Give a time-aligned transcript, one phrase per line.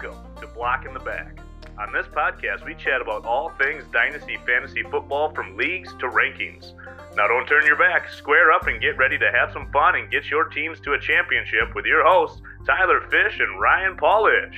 [0.00, 1.40] Welcome to Block in the Back.
[1.76, 6.72] On this podcast, we chat about all things Dynasty Fantasy Football from leagues to rankings.
[7.16, 10.08] Now, don't turn your back, square up, and get ready to have some fun and
[10.08, 14.54] get your teams to a championship with your hosts, Tyler Fish and Ryan Paulish.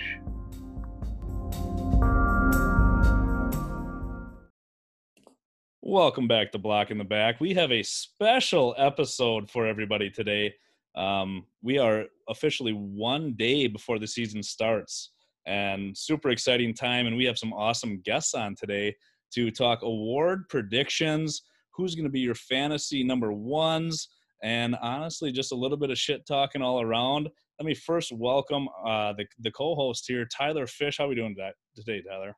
[5.80, 7.40] Welcome back to Block in the Back.
[7.40, 10.52] We have a special episode for everybody today.
[10.94, 15.12] Um, we are officially one day before the season starts,
[15.46, 17.06] and super exciting time.
[17.06, 18.94] And we have some awesome guests on today
[19.34, 24.08] to talk award predictions, who's going to be your fantasy number ones,
[24.42, 27.28] and honestly, just a little bit of shit talking all around.
[27.58, 30.98] Let me first welcome uh, the the co-host here, Tyler Fish.
[30.98, 31.36] How are we doing
[31.76, 32.34] today, Tyler?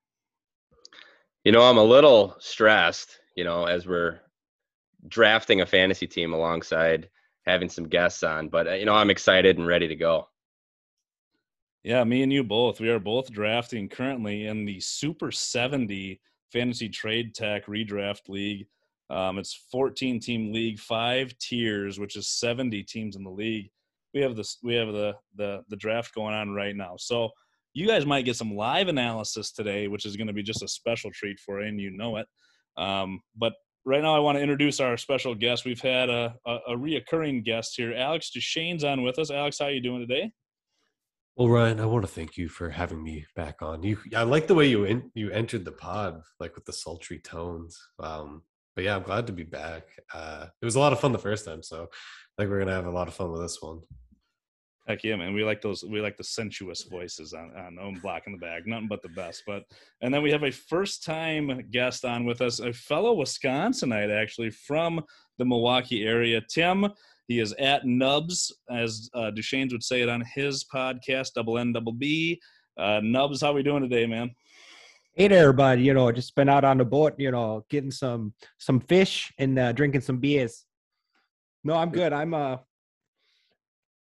[1.45, 3.21] You know, I'm a little stressed.
[3.37, 4.21] You know, as we're
[5.09, 7.09] drafting a fantasy team alongside
[7.46, 8.48] having some guests on.
[8.48, 10.29] But uh, you know, I'm excited and ready to go.
[11.85, 12.80] Yeah, me and you both.
[12.80, 16.21] We are both drafting currently in the Super 70
[16.52, 18.66] Fantasy Trade Tech Redraft League.
[19.11, 23.69] Um, it's 14 team league, five tiers, which is 70 teams in the league.
[24.15, 24.59] We have this.
[24.63, 26.97] We have the the the draft going on right now.
[26.99, 27.30] So
[27.74, 30.69] you guys might get some live analysis today, which is going to be just a
[30.69, 32.27] special treat for you, and you know it.
[32.77, 35.65] Um, but right now I want to introduce our special guest.
[35.65, 37.95] We've had a, a, a reoccurring guest here.
[37.95, 39.30] Alex Deshane's on with us.
[39.30, 40.30] Alex, how are you doing today?
[41.37, 43.83] Well, Ryan, I want to thank you for having me back on.
[43.83, 47.21] You, I like the way you in, you entered the pod, like with the sultry
[47.21, 47.80] tones.
[47.99, 48.43] Um,
[48.77, 49.85] but yeah, I'm glad to be back.
[50.13, 52.73] Uh, it was a lot of fun the first time, so I think we're gonna
[52.73, 53.80] have a lot of fun with this one.
[54.87, 55.33] Heck yeah, man.
[55.33, 55.85] We like those.
[55.85, 58.67] We like the sensuous voices on, on Own Block in the Back.
[58.67, 59.45] Nothing but the best.
[59.46, 59.63] But
[60.01, 64.50] and then we have a first time guest on with us, a fellow Wisconsinite actually
[64.50, 65.03] from
[65.39, 66.43] the Milwaukee area.
[66.49, 66.89] Tim,
[67.28, 71.72] he is at Nubs, as uh, Duchesne's would say it on his podcast, Double N
[71.72, 72.41] Double B.
[72.76, 74.31] Uh, Nubs, how we doing today, man?
[75.15, 75.82] Hey there, everybody.
[75.82, 77.15] You know, just been out on the boat.
[77.19, 80.65] You know, getting some some fish and uh, drinking some beers.
[81.65, 82.12] No, I'm good.
[82.12, 82.56] I'm uh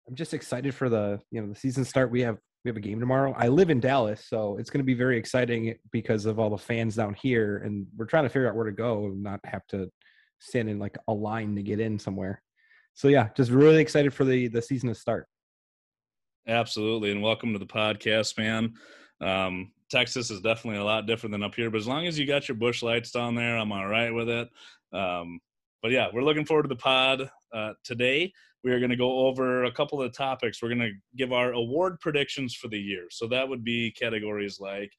[0.09, 2.11] I'm just excited for the you know the season start.
[2.11, 3.35] We have we have a game tomorrow.
[3.37, 6.59] I live in Dallas, so it's going to be very exciting because of all the
[6.59, 9.67] fans down here, and we're trying to figure out where to go and not have
[9.69, 9.91] to
[10.41, 12.43] stand in like a line to get in somewhere.
[13.01, 15.27] So yeah, just really excited for the the season to start.
[16.47, 18.75] Absolutely, and welcome to the podcast, man.
[19.23, 22.27] Um, Texas is definitely a lot different than up here, but as long as you
[22.27, 24.51] got your Busch Lights down there, I'm all right with it.
[24.93, 25.41] Um,
[25.81, 29.27] but yeah, we're looking forward to the pod uh, today we are going to go
[29.27, 30.63] over a couple of topics.
[30.63, 33.07] We're going to give our award predictions for the year.
[33.11, 34.93] So that would be categories like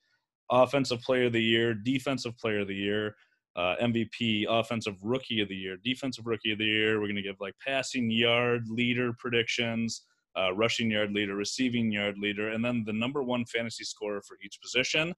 [0.50, 3.16] offensive player of the year, defensive player of the year,
[3.56, 7.00] uh, MVP, offensive rookie of the year, defensive rookie of the year.
[7.00, 10.04] We're going to give like passing yard leader predictions,
[10.38, 14.38] uh, rushing yard leader, receiving yard leader, and then the number one fantasy scorer for
[14.44, 15.14] each position.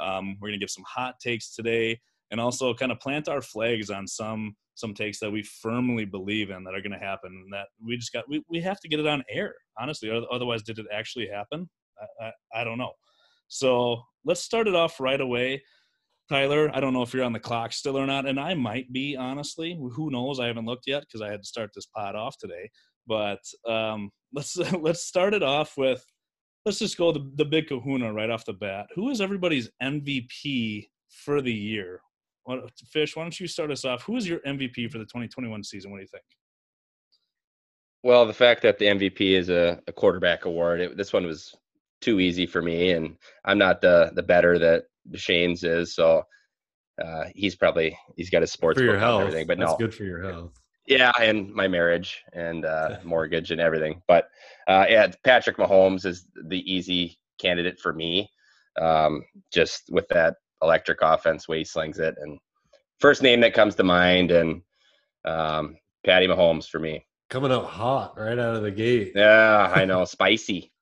[0.00, 2.00] Um, we're going to give some hot takes today
[2.30, 6.50] and also kind of plant our flags on some some takes that we firmly believe
[6.50, 8.88] in that are going to happen and that we just got we, we have to
[8.88, 11.68] get it on air honestly otherwise did it actually happen
[12.20, 12.92] I, I, I don't know
[13.46, 15.62] so let's start it off right away
[16.28, 18.92] tyler i don't know if you're on the clock still or not and i might
[18.92, 22.14] be honestly who knows i haven't looked yet because i had to start this pod
[22.14, 22.68] off today
[23.06, 26.04] but um, let's let's start it off with
[26.64, 30.86] let's just go the, the big kahuna right off the bat who is everybody's mvp
[31.24, 32.00] for the year
[32.44, 34.02] what, Fish, why don't you start us off?
[34.02, 35.90] Who is your MVP for the 2021 season?
[35.90, 36.24] What do you think?
[38.02, 41.54] Well, the fact that the MVP is a, a quarterback award, it, this one was
[42.02, 46.24] too easy for me, and I'm not the the better that Deshane's is, so
[47.02, 49.20] uh, he's probably he's got his sports for your health.
[49.20, 49.46] and everything.
[49.46, 50.52] But That's no, good for your health.
[50.86, 54.02] Yeah, and my marriage and uh, mortgage and everything.
[54.06, 54.28] But
[54.68, 58.30] uh, yeah, Patrick Mahomes is the easy candidate for me.
[58.80, 62.38] Um, just with that electric offense, way he slings it, and
[63.00, 64.62] first name that comes to mind, and
[65.24, 67.06] um, Patty Mahomes for me.
[67.30, 69.12] Coming out hot right out of the gate.
[69.14, 70.72] Yeah, I know, spicy.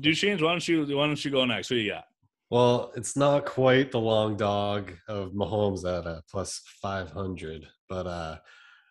[0.00, 1.68] Duchesne, why don't you why don't you go next?
[1.68, 2.04] Who you got?
[2.50, 8.38] Well, it's not quite the long dog of Mahomes at plus five hundred, but uh,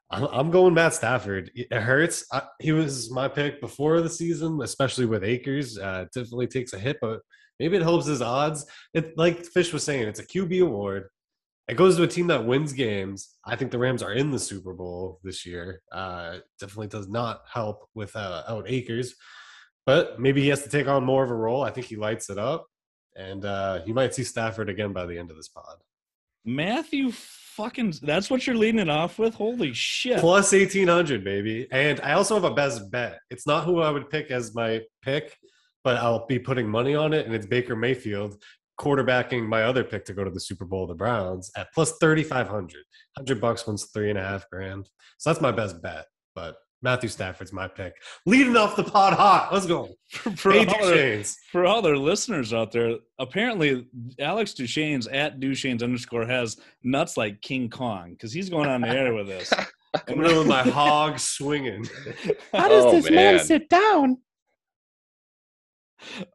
[0.09, 1.51] I'm, going Matt Stafford.
[1.53, 2.25] It hurts.
[2.31, 5.77] I, he was my pick before the season, especially with Akers.
[5.77, 7.19] Uh, definitely takes a hit, but
[7.59, 8.65] Maybe it helps his odds.
[8.93, 11.09] It, like Fish was saying, it's a QB award.
[11.67, 13.35] It goes to a team that wins games.
[13.45, 15.81] I think the Rams are in the Super Bowl this year.
[15.91, 19.13] Uh, definitely does not help without Akers,
[19.85, 21.63] but maybe he has to take on more of a role.
[21.63, 22.65] I think he lights it up,
[23.19, 25.77] and uh, you might see Stafford again by the end of this pod.
[26.45, 31.99] Matthew fucking that's what you're leading it off with holy shit plus 1800 baby and
[31.99, 35.35] i also have a best bet it's not who i would pick as my pick
[35.83, 38.41] but I'll be putting money on it, and it's Baker Mayfield
[38.79, 42.83] quarterbacking my other pick to go to the Super Bowl, the Browns, at plus 3,500.
[43.15, 44.89] 100 bucks wins three and a half grand.
[45.17, 46.05] So that's my best bet.
[46.33, 47.93] But Matthew Stafford's my pick.
[48.25, 49.51] Leading off the pod hot.
[49.53, 49.89] Let's go.
[50.09, 53.85] For, for Hey, all their, for all their listeners out there, apparently
[54.19, 58.87] Alex Duchesne's at Duchesne's underscore has nuts like King Kong because he's going on the
[58.89, 59.29] air with
[60.07, 61.85] I'm going with my hog swinging.
[62.53, 63.35] How does Oh, this man.
[63.35, 63.45] man.
[63.45, 64.17] sit down?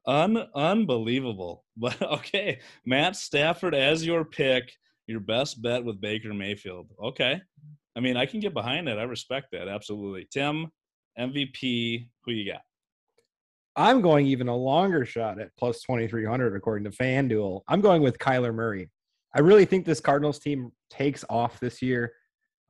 [0.06, 1.64] Un- unbelievable.
[1.76, 4.70] But okay, Matt Stafford as your pick,
[5.06, 6.88] your best bet with Baker Mayfield.
[7.02, 7.40] Okay.
[7.96, 8.98] I mean, I can get behind that.
[8.98, 9.68] I respect that.
[9.68, 10.26] Absolutely.
[10.30, 10.68] Tim,
[11.18, 12.62] MVP, who you got?
[13.76, 17.62] I'm going even a longer shot at plus 2,300 according to FanDuel.
[17.68, 18.90] I'm going with Kyler Murray.
[19.34, 22.12] I really think this Cardinals team takes off this year.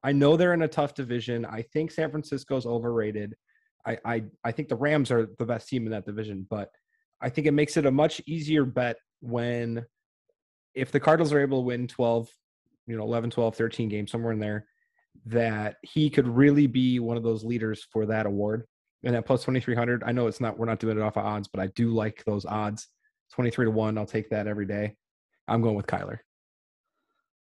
[0.02, 1.44] I know they're in a tough division.
[1.44, 3.34] I think San Francisco's overrated.
[3.86, 6.70] I, I, I think the Rams are the best team in that division, but
[7.20, 9.84] I think it makes it a much easier bet when
[10.74, 12.28] if the Cardinals are able to win 12,
[12.86, 14.66] you know, 11, 12, 13 games, somewhere in there,
[15.26, 18.64] that he could really be one of those leaders for that award
[19.04, 21.48] and at plus 2300 i know it's not we're not doing it off of odds
[21.48, 22.88] but i do like those odds
[23.32, 24.94] 23 to 1 i'll take that every day
[25.48, 26.18] i'm going with kyler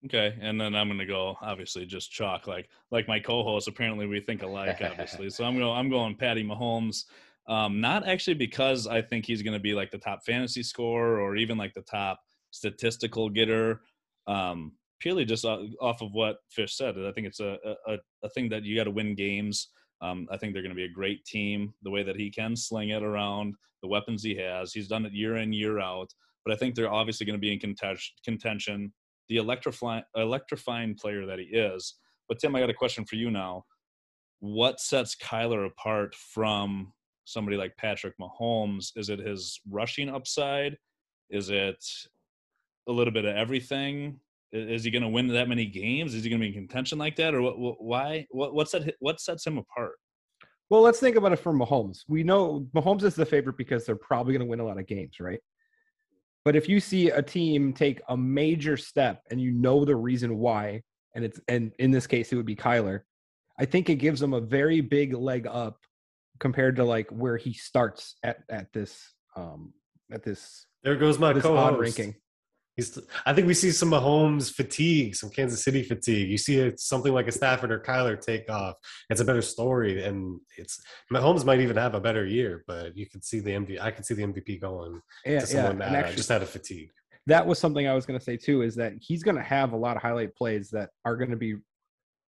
[0.06, 3.68] Okay, and then I'm gonna go obviously just chalk like like my co-host.
[3.68, 5.30] Apparently, we think alike, obviously.
[5.30, 7.04] so I'm going I'm going Patty Mahomes.
[7.48, 11.36] Um, not actually because I think he's gonna be like the top fantasy scorer or
[11.36, 12.20] even like the top
[12.52, 13.82] statistical getter.
[14.26, 16.96] Um, purely just off of what Fish said.
[16.98, 17.58] I think it's a
[17.88, 19.70] a, a thing that you got to win games.
[20.02, 21.74] Um, I think they're going to be a great team.
[21.84, 25.14] The way that he can sling it around, the weapons he has, he's done it
[25.14, 26.10] year in year out.
[26.46, 27.60] But I think they're obviously going to be in
[28.24, 28.94] contention.
[29.28, 31.96] the electrifying player that he is.
[32.30, 33.66] But Tim, I got a question for you now.
[34.40, 36.94] What sets Kyler apart from
[37.26, 38.92] somebody like Patrick Mahomes?
[38.96, 40.78] Is it his rushing upside?
[41.30, 41.84] Is it
[42.88, 44.20] a little bit of everything?
[44.54, 46.14] I- Is he going to win that many games?
[46.16, 47.60] Is he going to be in contention like that, or what?
[47.60, 48.28] what why?
[48.32, 48.54] What?
[48.54, 48.96] What's that?
[49.00, 49.94] What sets him apart?
[50.72, 53.96] well let's think about it for mahomes we know mahomes is the favorite because they're
[53.96, 55.40] probably going to win a lot of games right
[56.46, 60.38] but if you see a team take a major step and you know the reason
[60.38, 60.80] why
[61.16, 63.02] and it's and in this case it would be kyler
[63.58, 65.80] i think it gives them a very big leg up
[66.40, 69.74] compared to like where he starts at at this um
[70.12, 71.74] at this There goes my this co-host.
[71.74, 72.14] odd ranking
[72.80, 76.30] He's, I think we see some Mahomes fatigue, some Kansas City fatigue.
[76.30, 78.76] You see it, something like a Stafford or Kyler take off.
[79.10, 80.82] It's a better story, and it's
[81.12, 82.64] Mahomes might even have a better year.
[82.68, 83.82] But you can see the MVP.
[83.82, 86.46] I can see the MVP going yeah, to someone and that actually, just had a
[86.46, 86.90] fatigue.
[87.28, 88.62] that was something I was going to say too.
[88.62, 91.38] Is that he's going to have a lot of highlight plays that are going to
[91.38, 91.58] be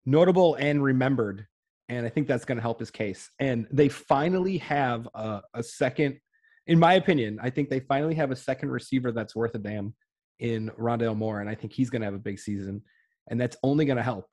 [0.05, 1.47] notable and remembered,
[1.89, 3.31] and I think that's going to help his case.
[3.39, 6.19] And they finally have a, a second,
[6.67, 9.95] in my opinion, I think they finally have a second receiver that's worth a damn
[10.39, 12.81] in Rondale Moore, and I think he's going to have a big season,
[13.27, 14.27] and that's only going to help.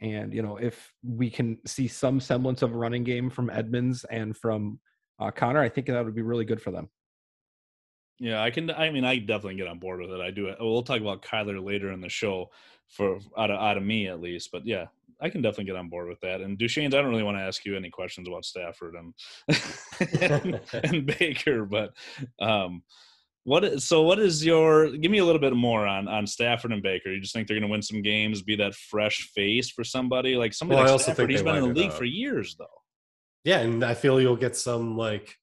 [0.00, 4.04] And you know, if we can see some semblance of a running game from Edmonds
[4.10, 4.78] and from
[5.18, 6.88] uh, Conner, I think that would be really good for them.
[8.20, 8.70] Yeah, I can.
[8.70, 10.20] I mean, I definitely get on board with it.
[10.20, 10.52] I do.
[10.60, 12.50] We'll talk about Kyler later in the show,
[12.88, 14.50] for out of out of me at least.
[14.50, 14.86] But yeah,
[15.20, 16.40] I can definitely get on board with that.
[16.40, 19.14] And Duchesne's, I don't really want to ask you any questions about Stafford and
[20.20, 21.92] and, and Baker, but
[22.40, 22.82] um,
[23.48, 23.64] what?
[23.64, 24.90] Is, so what is your?
[24.96, 27.10] Give me a little bit more on on Stafford and Baker.
[27.12, 30.36] You just think they're going to win some games, be that fresh face for somebody
[30.36, 31.16] like somebody Well, I also Stafford.
[31.16, 31.96] think He's they been in the league up.
[31.96, 32.66] for years, though.
[33.44, 35.34] Yeah, and I feel you'll get some like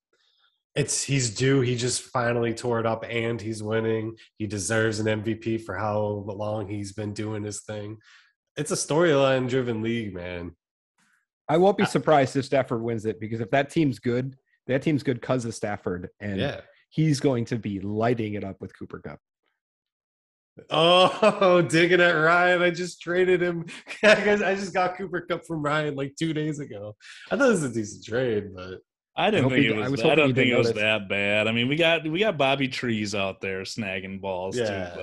[0.75, 1.61] it's he's due.
[1.61, 4.15] He just finally tore it up, and he's winning.
[4.37, 5.97] He deserves an MVP for how
[6.27, 7.97] long he's been doing his thing.
[8.57, 10.51] It's a storyline driven league, man.
[11.49, 14.35] I won't be I- surprised if Stafford wins it because if that team's good,
[14.67, 16.61] that team's good because of Stafford, and yeah.
[16.95, 19.19] He's going to be lighting it up with Cooper Kupp.
[20.69, 22.61] Oh, digging at Ryan.
[22.61, 23.65] I just traded him.
[24.03, 26.95] I just got Cooper Kupp from Ryan like two days ago.
[27.29, 28.79] I thought it was a decent trade, but
[29.17, 29.91] I didn't hope think it d- I was.
[29.91, 30.81] was I, don't think it was notice.
[30.81, 31.49] that bad.
[31.49, 34.89] I mean, we got we got Bobby Trees out there snagging balls Yeah.
[34.93, 35.01] too.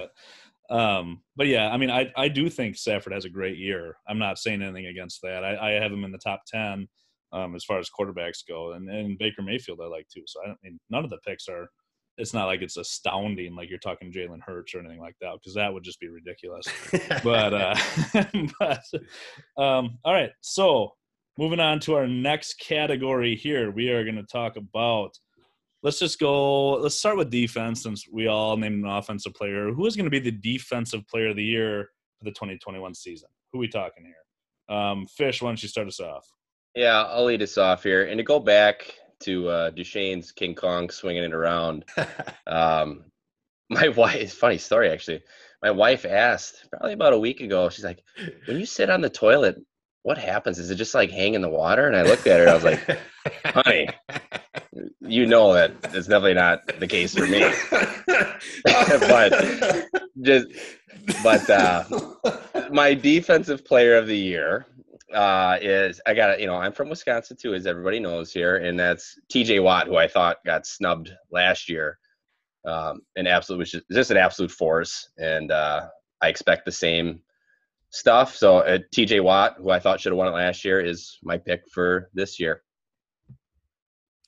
[0.70, 3.98] But um, but yeah, I mean, I I do think Stafford has a great year.
[4.08, 5.44] I'm not saying anything against that.
[5.44, 6.88] I, I have him in the top ten
[7.34, 10.22] um, as far as quarterbacks go, and and Baker Mayfield I like too.
[10.26, 11.68] So I don't I mean none of the picks are.
[12.18, 15.54] It's not like it's astounding, like you're talking Jalen Hurts or anything like that, because
[15.54, 16.66] that would just be ridiculous.
[17.24, 17.74] But uh
[18.58, 18.84] but
[19.56, 20.92] um all right so
[21.38, 25.18] moving on to our next category here we are going to talk about
[25.82, 29.72] let's just go let's start with defense since we all named an offensive player.
[29.72, 31.88] Who is going to be the defensive player of the year
[32.18, 33.28] for the 2021 season?
[33.52, 34.76] Who we talking here?
[34.76, 36.26] Um fish why don't you start us off?
[36.74, 38.04] Yeah, I'll lead us off here.
[38.04, 41.84] And to go back to uh, Duchesne's King Kong swinging it around.
[42.46, 43.04] Um,
[43.72, 45.22] my wife, it's a funny story actually.
[45.62, 47.68] My wife asked probably about a week ago.
[47.68, 48.02] She's like,
[48.46, 49.56] "When you sit on the toilet,
[50.02, 50.58] what happens?
[50.58, 52.48] Is it just like hang in the water?" And I looked at her.
[52.48, 53.00] I was like,
[53.44, 53.88] "Honey,
[55.00, 57.40] you know that it's definitely not the case for me."
[59.08, 59.88] but
[60.20, 60.48] just,
[61.22, 61.84] but uh,
[62.72, 64.66] my defensive player of the year
[65.12, 68.78] uh, is I got you know I'm from Wisconsin too, as everybody knows here, and
[68.78, 69.60] that's T.J.
[69.60, 71.98] Watt, who I thought got snubbed last year.
[72.66, 75.88] Um, an absolute was just, just an absolute force, and uh,
[76.22, 77.20] I expect the same
[77.90, 78.36] stuff.
[78.36, 79.20] So uh, T.J.
[79.20, 82.38] Watt, who I thought should have won it last year, is my pick for this
[82.40, 82.62] year.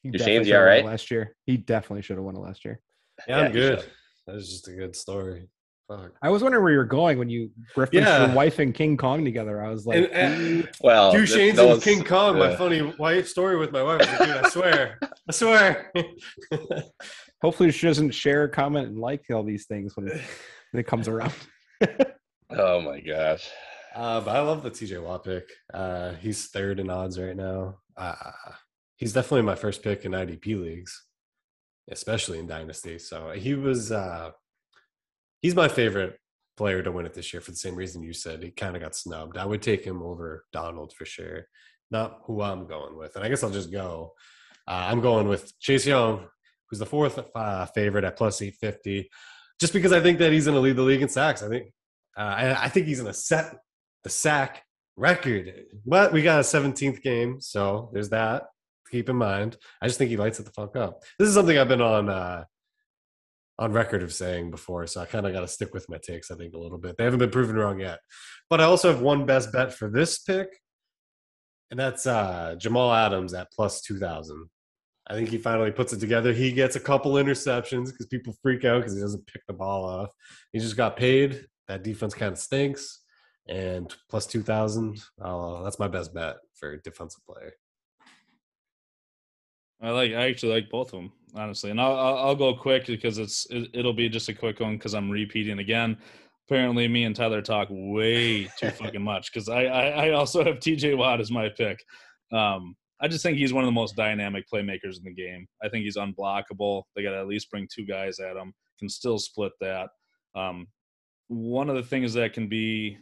[0.03, 0.85] He Duchesne's, definitely you should've won alright?
[0.85, 1.37] last year.
[1.47, 2.81] He definitely should have won it last year.
[3.26, 3.85] Yeah, I'm Yeah, good.
[4.26, 5.49] That was just a good story.
[5.88, 6.12] Fuck.
[6.23, 8.26] I was wondering where you were going when you referenced Yeah.
[8.26, 9.62] your wife and King Kong together.
[9.62, 13.29] I was like, And, uh, Well, th- Duchesne's and King Kong, my uh, funny wife
[13.29, 14.00] story with my wife.
[14.03, 14.99] I like, Dude, I swear,
[15.29, 15.93] I swear.
[17.43, 20.21] hopefully she doesn't share, comment, and like all these things when it,
[20.73, 21.33] when it comes around.
[22.57, 23.49] Oh my gosh.
[23.97, 25.50] Uh, but I love the TJ Watt pick.
[25.73, 27.79] Uh, he's third in odds right now.
[27.97, 28.14] Uh,
[28.97, 31.05] he's definitely my first pick in IDP leagues,
[31.91, 32.99] especially in Dynasty.
[33.00, 34.31] So he was, uh,
[35.44, 36.18] he's my favorite
[36.56, 38.42] player to win it this year for the same reason you said.
[38.42, 39.36] He kind of got snubbed.
[39.36, 41.42] I would take him over Donald for sure.
[41.90, 43.14] Not who I'm going with.
[43.14, 44.14] And I guess I'll just go.
[44.66, 46.24] Uh, I'm going with Chase Young,
[46.70, 49.10] who's the fourth uh, favorite at plus 850,
[49.60, 51.42] just because I think that he's going to lead the league in sacks.
[51.42, 51.66] I think
[52.16, 53.54] uh, I, I think he's going to set
[54.02, 54.62] the sack
[54.96, 55.52] record.
[55.84, 58.44] But we got a 17th game, so there's that.
[58.86, 59.58] to Keep in mind.
[59.82, 61.02] I just think he lights it the fuck up.
[61.18, 62.44] This is something I've been on uh,
[63.58, 66.30] on record of saying before, so I kind of got to stick with my takes.
[66.30, 66.96] I think a little bit.
[66.96, 68.00] They haven't been proven wrong yet.
[68.50, 70.49] But I also have one best bet for this pick,
[71.70, 74.49] and that's uh, Jamal Adams at plus 2,000.
[75.06, 76.32] I think he finally puts it together.
[76.32, 79.84] He gets a couple interceptions because people freak out because he doesn't pick the ball
[79.84, 80.11] off.
[80.52, 81.46] He just got paid.
[81.68, 83.00] That defense kind of stinks.
[83.46, 87.52] And plus 2,000, uh, that's my best bet for defensive player.
[89.82, 90.12] I like.
[90.12, 91.71] I actually like both of them, honestly.
[91.71, 94.95] And I'll I'll, go quick because it's it, it'll be just a quick one because
[94.95, 95.97] I'm repeating again.
[96.47, 100.61] Apparently, me and Tyler talk way too fucking much because I, I I also have
[100.61, 100.95] T.J.
[100.95, 101.79] Watt as my pick.
[102.33, 105.47] Um, I just think he's one of the most dynamic playmakers in the game.
[105.62, 106.85] I think he's unblockable.
[106.95, 108.53] They got to at least bring two guys at him.
[108.79, 109.91] Can still split that.
[110.35, 110.69] Um,
[111.29, 112.99] one of the things that can be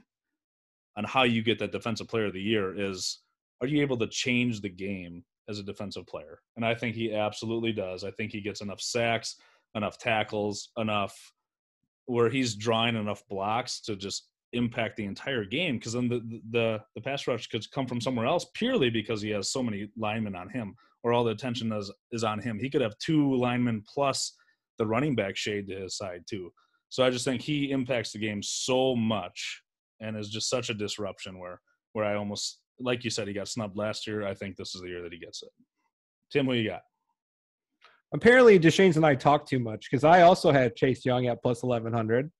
[0.96, 3.20] on how you get that defensive player of the year is
[3.60, 6.40] are you able to change the game as a defensive player?
[6.56, 8.02] And I think he absolutely does.
[8.02, 9.36] I think he gets enough sacks,
[9.74, 11.14] enough tackles, enough
[12.06, 16.80] where he's drawing enough blocks to just impact the entire game because then the, the
[16.94, 20.34] the pass rush could come from somewhere else purely because he has so many linemen
[20.34, 22.58] on him or all the attention is is on him.
[22.58, 24.34] He could have two linemen plus
[24.78, 26.52] the running back shade to his side too.
[26.88, 29.62] So I just think he impacts the game so much
[30.00, 31.60] and is just such a disruption where
[31.94, 34.26] where I almost like you said he got snubbed last year.
[34.26, 35.50] I think this is the year that he gets it.
[36.32, 36.82] Tim, what you got?
[38.14, 41.62] Apparently, Deshanes and I talk too much because I also had Chase Young at plus
[41.62, 42.30] 1100.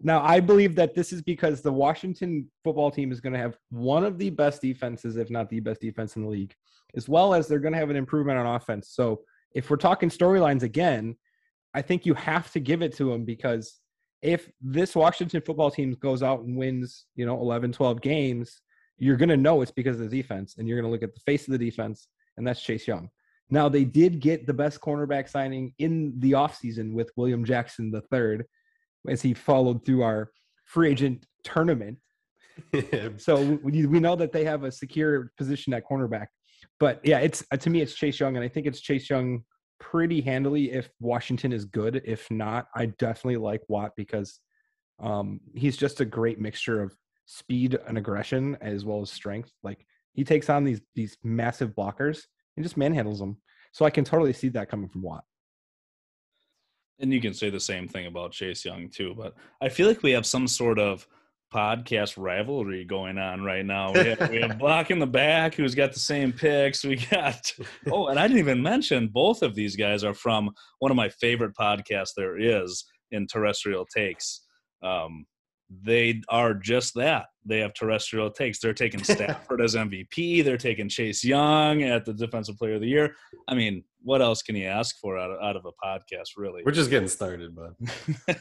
[0.00, 3.56] Now, I believe that this is because the Washington football team is going to have
[3.70, 6.54] one of the best defenses, if not the best defense in the league,
[6.96, 8.90] as well as they're going to have an improvement on offense.
[8.90, 9.20] So,
[9.54, 11.16] if we're talking storylines again,
[11.74, 13.80] I think you have to give it to them because
[14.22, 18.61] if this Washington football team goes out and wins, you know, 11, 12 games,
[18.98, 21.14] you're going to know it's because of the defense and you're going to look at
[21.14, 23.08] the face of the defense, and that's Chase Young.
[23.50, 28.40] Now, they did get the best cornerback signing in the offseason with William Jackson III
[29.08, 30.30] as he followed through our
[30.64, 31.98] free agent tournament.
[33.16, 36.26] So we, we know that they have a secure position at cornerback.
[36.78, 39.42] But yeah, it's uh, to me it's Chase Young, and I think it's Chase Young
[39.80, 42.02] pretty handily if Washington is good.
[42.04, 44.38] If not, I definitely like Watt because
[45.00, 46.94] um, he's just a great mixture of
[47.32, 49.52] speed and aggression as well as strength.
[49.62, 52.24] Like he takes on these these massive blockers
[52.56, 53.38] and just manhandles them.
[53.72, 55.24] So I can totally see that coming from Watt.
[57.00, 60.02] And you can say the same thing about Chase Young too, but I feel like
[60.02, 61.06] we have some sort of
[61.52, 63.92] podcast rivalry going on right now.
[63.92, 66.84] We have, we have Block in the back who's got the same picks.
[66.84, 67.50] We got
[67.90, 71.08] oh, and I didn't even mention both of these guys are from one of my
[71.08, 74.42] favorite podcasts there is in terrestrial takes.
[74.82, 75.24] Um,
[75.82, 77.26] they are just that.
[77.44, 78.58] They have terrestrial takes.
[78.58, 80.44] They're taking Stafford as MVP.
[80.44, 83.14] They're taking Chase Young at the Defensive Player of the Year.
[83.48, 86.62] I mean, what else can you ask for out of, out of a podcast, really?
[86.64, 87.74] We're just getting started, bud.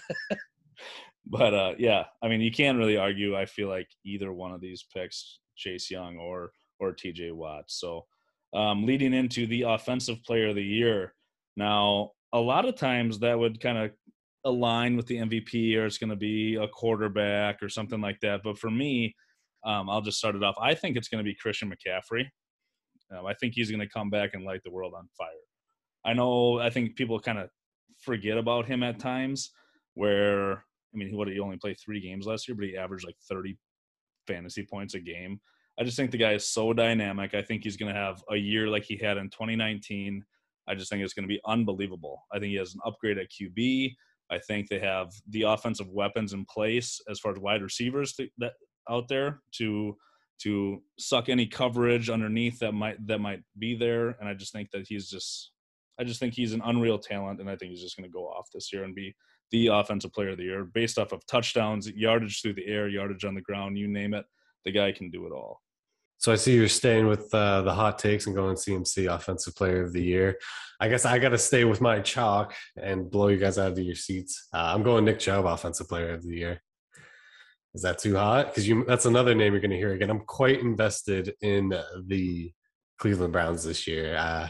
[1.26, 3.36] but uh, yeah, I mean, you can't really argue.
[3.36, 7.32] I feel like either one of these picks, Chase Young or or T.J.
[7.32, 7.66] Watt.
[7.68, 8.06] So
[8.54, 11.14] um, leading into the offensive player of the year.
[11.56, 13.92] Now, a lot of times that would kind of
[14.44, 18.42] align with the MVP or it's going to be a quarterback or something like that.
[18.44, 19.16] But for me,
[19.64, 20.56] um, I'll just start it off.
[20.62, 22.26] I think it's going to be Christian McCaffrey.
[23.16, 25.28] Um, I think he's going to come back and light the world on fire.
[26.06, 26.60] I know.
[26.60, 27.50] I think people kind of
[28.00, 29.52] forget about him at times.
[29.94, 30.54] Where
[30.94, 33.58] I mean, what he only played three games last year, but he averaged like 30
[34.28, 35.40] fantasy points a game.
[35.80, 37.34] I just think the guy is so dynamic.
[37.34, 40.24] I think he's going to have a year like he had in 2019.
[40.68, 42.22] I just think it's going to be unbelievable.
[42.32, 43.94] I think he has an upgrade at QB.
[44.32, 48.54] I think they have the offensive weapons in place as far as wide receivers that
[48.90, 49.98] out there to
[50.44, 54.16] to suck any coverage underneath that might that might be there.
[54.20, 55.52] And I just think that he's just
[56.00, 58.26] I just think he's an unreal talent, and I think he's just going to go
[58.26, 59.14] off this year and be
[59.52, 63.26] the offensive player of the year based off of touchdowns, yardage through the air, yardage
[63.26, 64.26] on the ground, you name it.
[64.66, 65.62] The guy can do it all.
[66.22, 69.82] So I see you're staying with uh, the hot takes and going CMC Offensive Player
[69.82, 70.38] of the Year.
[70.80, 73.80] I guess I got to stay with my chalk and blow you guys out of
[73.80, 74.48] your seats.
[74.54, 76.62] Uh, I'm going Nick Chubb Offensive Player of the Year.
[77.74, 78.50] Is that too hot?
[78.50, 80.12] Because you that's another name you're going to hear again.
[80.12, 81.74] I'm quite invested in
[82.06, 82.52] the
[83.00, 84.16] Cleveland Browns this year.
[84.16, 84.48] Uh,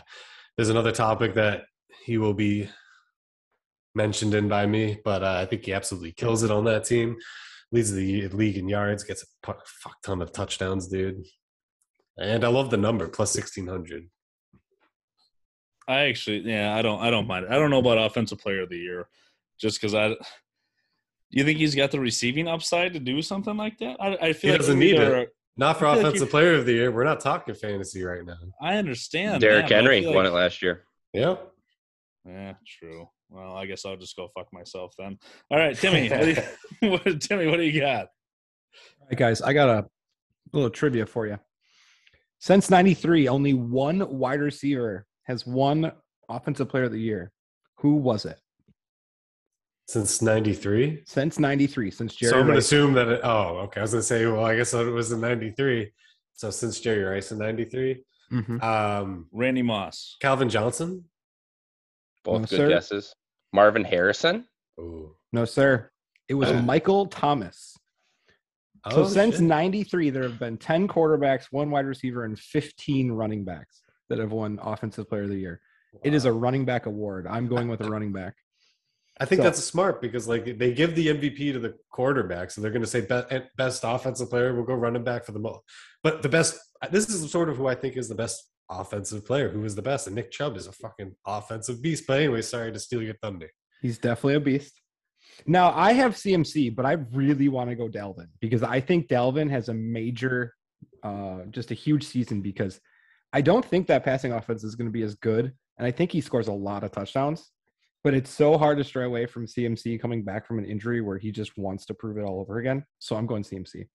[0.57, 1.63] there's another topic that
[2.03, 2.67] he will be
[3.95, 7.15] mentioned in by me, but uh, I think he absolutely kills it on that team.
[7.71, 11.23] Leads the league in yards, gets a fuck ton of touchdowns, dude.
[12.17, 14.09] And I love the number plus sixteen hundred.
[15.87, 17.47] I actually, yeah, I don't, I don't mind.
[17.49, 19.07] I don't know about offensive player of the year,
[19.59, 20.09] just because I.
[20.09, 20.17] Do
[21.39, 23.97] you think he's got the receiving upside to do something like that?
[24.01, 25.29] I, I feel he like doesn't need either, it.
[25.55, 26.91] Not for offensive like player of the year.
[26.91, 28.35] We're not talking fantasy right now.
[28.61, 29.41] I understand.
[29.41, 30.83] Derrick man, Henry like, won it last year.
[31.13, 31.51] Yep.
[32.25, 33.07] Yeah, true.
[33.29, 35.17] Well, I guess I'll just go fuck myself then.
[35.49, 36.09] All right, Timmy.
[36.09, 36.29] what do
[36.81, 38.07] you, what, Timmy, what do you got?
[38.99, 39.85] All right, guys, I got a
[40.51, 41.37] little trivia for you.
[42.41, 45.91] Since '93, only one wide receiver has won
[46.27, 47.31] Offensive Player of the Year.
[47.77, 48.39] Who was it?
[49.87, 51.03] Since '93.
[51.05, 51.91] Since '93.
[51.91, 52.31] Since Jerry.
[52.31, 53.07] So I'm going to assume that.
[53.09, 53.81] It, oh, okay.
[53.81, 54.25] I was going to say.
[54.25, 55.91] Well, I guess it was in '93.
[56.33, 58.03] So since Jerry Rice in '93.
[58.31, 58.63] Mhm.
[58.63, 60.17] Um, Randy Moss.
[60.19, 61.05] Calvin Johnson.
[62.23, 62.69] Both No, good sir.
[62.69, 63.13] guesses.
[63.53, 64.47] Marvin Harrison.
[64.79, 65.15] Ooh.
[65.31, 65.91] No, sir.
[66.27, 67.77] It was Michael Thomas.
[68.85, 69.43] Oh, so Oh, since shit.
[69.43, 74.31] '93, there have been 10 quarterbacks, one wide receiver, and 15 running backs that have
[74.31, 75.61] won Offensive Player of the Year.
[76.03, 77.27] It is a running back award.
[77.27, 78.35] I'm going with a running back.
[79.19, 82.61] I think So- that's smart because like they give the MVP to the quarterback, so
[82.61, 84.53] they're going to say be- eh, best offensive player.
[84.55, 85.59] We'll go running back for the most.
[86.01, 86.57] But the best.
[86.89, 89.49] This is sort of who I think is the best offensive player.
[89.49, 90.07] Who is the best?
[90.07, 92.05] And Nick Chubb is a fucking offensive beast.
[92.07, 93.51] But anyway, sorry to steal your thunder.
[93.81, 94.80] He's definitely a beast.
[95.45, 99.49] Now I have CMC, but I really want to go Dalvin because I think Dalvin
[99.49, 100.53] has a major,
[101.03, 102.79] uh, just a huge season because
[103.33, 106.11] I don't think that passing offense is going to be as good, and I think
[106.11, 107.49] he scores a lot of touchdowns.
[108.03, 111.19] But it's so hard to stray away from CMC coming back from an injury where
[111.19, 112.83] he just wants to prove it all over again.
[112.97, 113.87] So I'm going CMC.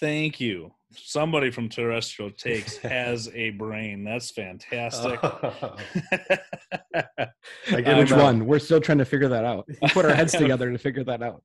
[0.00, 0.72] Thank you.
[0.92, 4.04] Somebody from Terrestrial Takes has a brain.
[4.04, 5.20] That's fantastic.
[5.22, 5.76] I
[7.80, 8.46] get Which one?
[8.46, 9.66] We're still trying to figure that out.
[9.68, 11.42] We put our heads together to figure that out.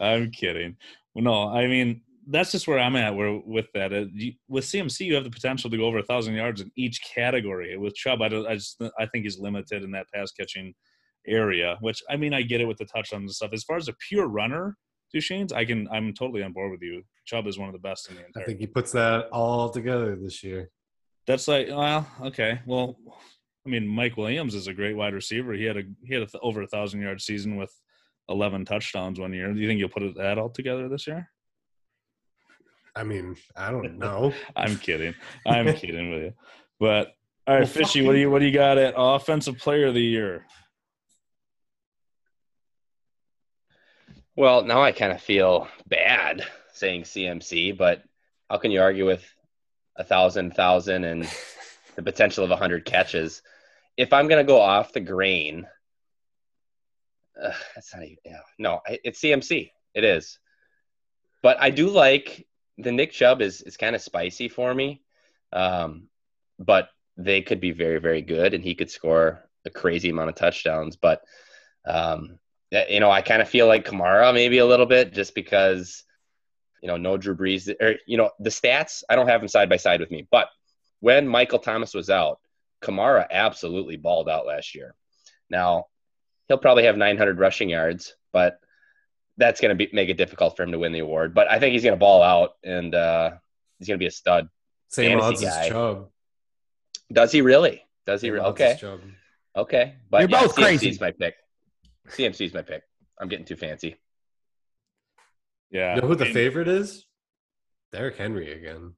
[0.00, 0.76] I'm kidding.
[1.14, 3.14] No, I mean that's just where I'm at.
[3.14, 6.02] Where with that, uh, you, with CMC, you have the potential to go over a
[6.02, 7.76] thousand yards in each category.
[7.76, 10.74] With Chubb, I, don't, I just I think he's limited in that pass catching
[11.26, 11.76] area.
[11.80, 13.50] Which I mean, I get it with the touchdowns and stuff.
[13.52, 14.76] As far as a pure runner,
[15.12, 17.02] Duchesne's, I can I'm totally on board with you.
[17.24, 18.42] Chubb is one of the best in the entire.
[18.42, 20.70] I think he puts that all together this year.
[21.26, 22.96] That's like well, okay, well,
[23.66, 25.52] I mean, Mike Williams is a great wide receiver.
[25.52, 27.72] He had a he had a th- over a thousand yard season with
[28.28, 29.52] eleven touchdowns one year.
[29.52, 31.28] Do you think you'll put that all together this year?
[32.94, 34.32] I mean, I don't know.
[34.54, 35.14] I'm kidding.
[35.46, 36.32] I'm kidding with you.
[36.78, 37.12] But
[37.46, 40.00] all right, Fishy, what do you what do you got at offensive player of the
[40.00, 40.46] year?
[44.36, 46.44] Well, now I kind of feel bad
[46.74, 48.02] saying CMC, but
[48.50, 49.24] how can you argue with
[49.96, 51.26] a thousand, thousand, and
[51.96, 53.40] the potential of a hundred catches?
[53.96, 55.66] If I'm going to go off the grain,
[57.42, 58.18] uh, that's not even.
[58.26, 59.70] Yeah, no, it's CMC.
[59.94, 60.38] It is,
[61.42, 62.46] but I do like
[62.76, 65.02] the Nick Chubb is is kind of spicy for me,
[65.54, 66.08] um,
[66.58, 70.34] but they could be very, very good, and he could score a crazy amount of
[70.34, 71.22] touchdowns, but.
[71.86, 72.38] Um,
[72.70, 76.04] you know, I kind of feel like Kamara maybe a little bit just because,
[76.82, 79.02] you know, no Drew Brees or you know the stats.
[79.08, 80.48] I don't have them side by side with me, but
[81.00, 82.40] when Michael Thomas was out,
[82.82, 84.94] Kamara absolutely balled out last year.
[85.48, 85.86] Now
[86.48, 88.60] he'll probably have 900 rushing yards, but
[89.36, 91.34] that's going to be make it difficult for him to win the award.
[91.34, 93.32] But I think he's going to ball out and uh,
[93.78, 94.48] he's going to be a stud.
[94.88, 95.64] Same Fantasy odds guy.
[95.64, 96.08] as Chubb.
[97.12, 97.84] Does he really?
[98.06, 98.28] Does he?
[98.28, 98.98] He Re- loves his okay.
[99.56, 99.94] Okay.
[100.10, 100.90] But You're yeah, both crazy.
[100.90, 101.34] CMC's my pick.
[102.08, 102.82] CMC's my pick.
[103.20, 103.96] I'm getting too fancy.
[105.70, 105.96] Yeah.
[105.96, 107.04] You know who the mean- favorite is?
[107.92, 108.94] Derrick Henry again.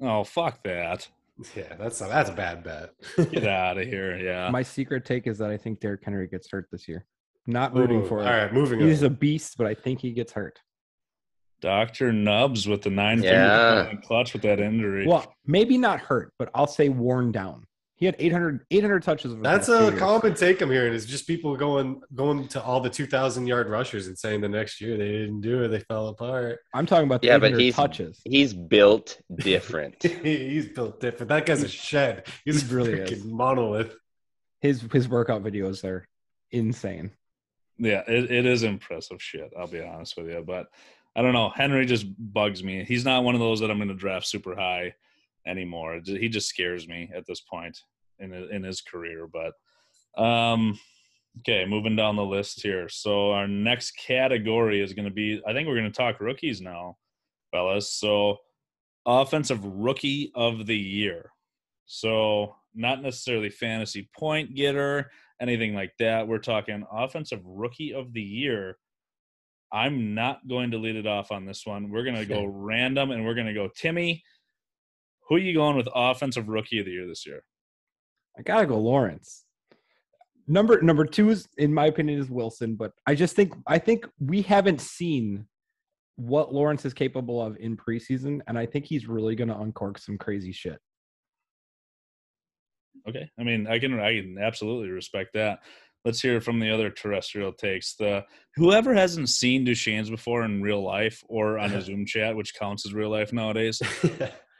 [0.00, 1.08] Oh fuck that!
[1.56, 2.90] Yeah, that's a, that's a bad bet.
[3.32, 4.16] Get out of here.
[4.18, 4.50] Yeah.
[4.50, 7.04] My secret take is that I think Derrick Henry gets hurt this year.
[7.46, 8.32] Not rooting Ooh, for All him.
[8.32, 9.06] right, moving He's on.
[9.06, 10.60] a beast, but I think he gets hurt.
[11.60, 13.86] Doctor Nubs with the nine Yeah.
[13.86, 15.06] finger clutch with that injury.
[15.06, 17.64] Well, maybe not hurt, but I'll say worn down.
[18.02, 19.30] He had 800, 800 touches.
[19.32, 19.98] over That's a years.
[20.00, 24.08] common take I'm hearing is just people going going to all the 2,000 yard rushers
[24.08, 26.58] and saying the next year they didn't do it, they fell apart.
[26.74, 28.20] I'm talking about the Yeah, but he's- touches.
[28.24, 30.02] He's built different.
[30.24, 31.28] He's built different.
[31.28, 32.26] That guy's a shed.
[32.44, 33.24] He's He really a freaking is.
[33.24, 33.94] monolith.
[34.60, 36.08] His his workout videos are
[36.50, 37.12] insane.
[37.78, 39.52] Yeah, it, it is impressive shit.
[39.56, 40.66] I'll be honest with you, but
[41.14, 41.50] I don't know.
[41.50, 42.82] Henry just bugs me.
[42.82, 44.92] He's not one of those that I'm going to draft super high
[45.46, 46.00] anymore.
[46.04, 47.78] He just scares me at this point
[48.22, 49.26] in his, in his career.
[49.26, 50.78] But um,
[51.40, 52.88] okay, moving down the list here.
[52.88, 55.42] So our next category is going to be.
[55.46, 56.96] I think we're going to talk rookies now,
[57.50, 57.92] fellas.
[57.94, 58.38] So
[59.06, 61.30] offensive rookie of the year.
[61.86, 65.10] So not necessarily fantasy point getter
[65.42, 66.28] anything like that.
[66.28, 68.78] We're talking offensive rookie of the year.
[69.72, 71.90] I'm not going to lead it off on this one.
[71.90, 74.22] We're going to go random and we're going to go Timmy.
[75.28, 77.42] Who are you going with offensive rookie of the year this year?
[78.38, 79.44] I gotta go Lawrence.
[80.48, 82.74] Number number two is, in my opinion, is Wilson.
[82.74, 85.46] But I just think I think we haven't seen
[86.16, 89.98] what Lawrence is capable of in preseason, and I think he's really going to uncork
[89.98, 90.78] some crazy shit.
[93.08, 93.28] Okay.
[93.38, 95.60] I mean, I can I can absolutely respect that.
[96.04, 97.94] Let's hear from the other terrestrial takes.
[97.94, 98.24] The
[98.56, 102.84] whoever hasn't seen Duchesne's before in real life or on a Zoom chat, which counts
[102.86, 103.80] as real life nowadays,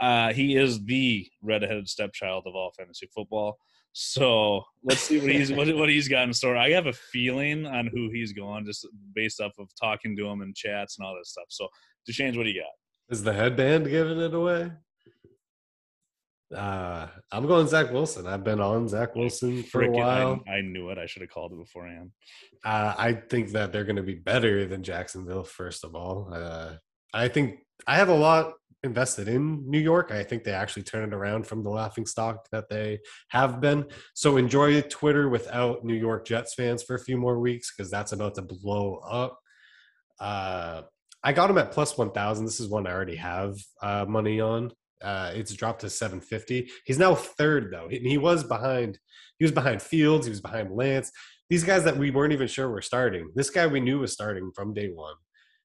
[0.00, 3.56] uh, he is the redheaded stepchild of all fantasy football.
[3.92, 6.56] So let's see what he's what, what he's got in store.
[6.56, 10.40] I have a feeling on who he's going just based off of talking to him
[10.40, 11.44] in chats and all that stuff.
[11.48, 11.68] So
[12.06, 13.14] Duchesne's, what do you got?
[13.14, 14.72] Is the headband giving it away?
[16.54, 18.26] Uh, I'm going Zach Wilson.
[18.26, 20.40] I've been on Zach Wilson for a Frickin- while.
[20.46, 20.98] I, I knew it.
[20.98, 22.10] I should have called it beforehand.
[22.64, 25.44] Uh, I think that they're going to be better than Jacksonville.
[25.44, 26.74] First of all, uh,
[27.14, 30.10] I think I have a lot invested in New York.
[30.10, 33.86] I think they actually turn it around from the laughing stock that they have been.
[34.14, 38.12] So enjoy Twitter without New York Jets fans for a few more weeks because that's
[38.12, 39.38] about to blow up.
[40.20, 40.82] Uh,
[41.24, 42.44] I got him at plus one thousand.
[42.44, 44.72] This is one I already have uh, money on.
[45.02, 46.70] Uh, it's dropped to 750.
[46.84, 47.88] He's now third though.
[47.88, 48.98] He, he was behind.
[49.38, 50.26] He was behind Fields.
[50.26, 51.10] He was behind Lance.
[51.50, 53.30] These guys that we weren't even sure were starting.
[53.34, 55.14] This guy we knew was starting from day one.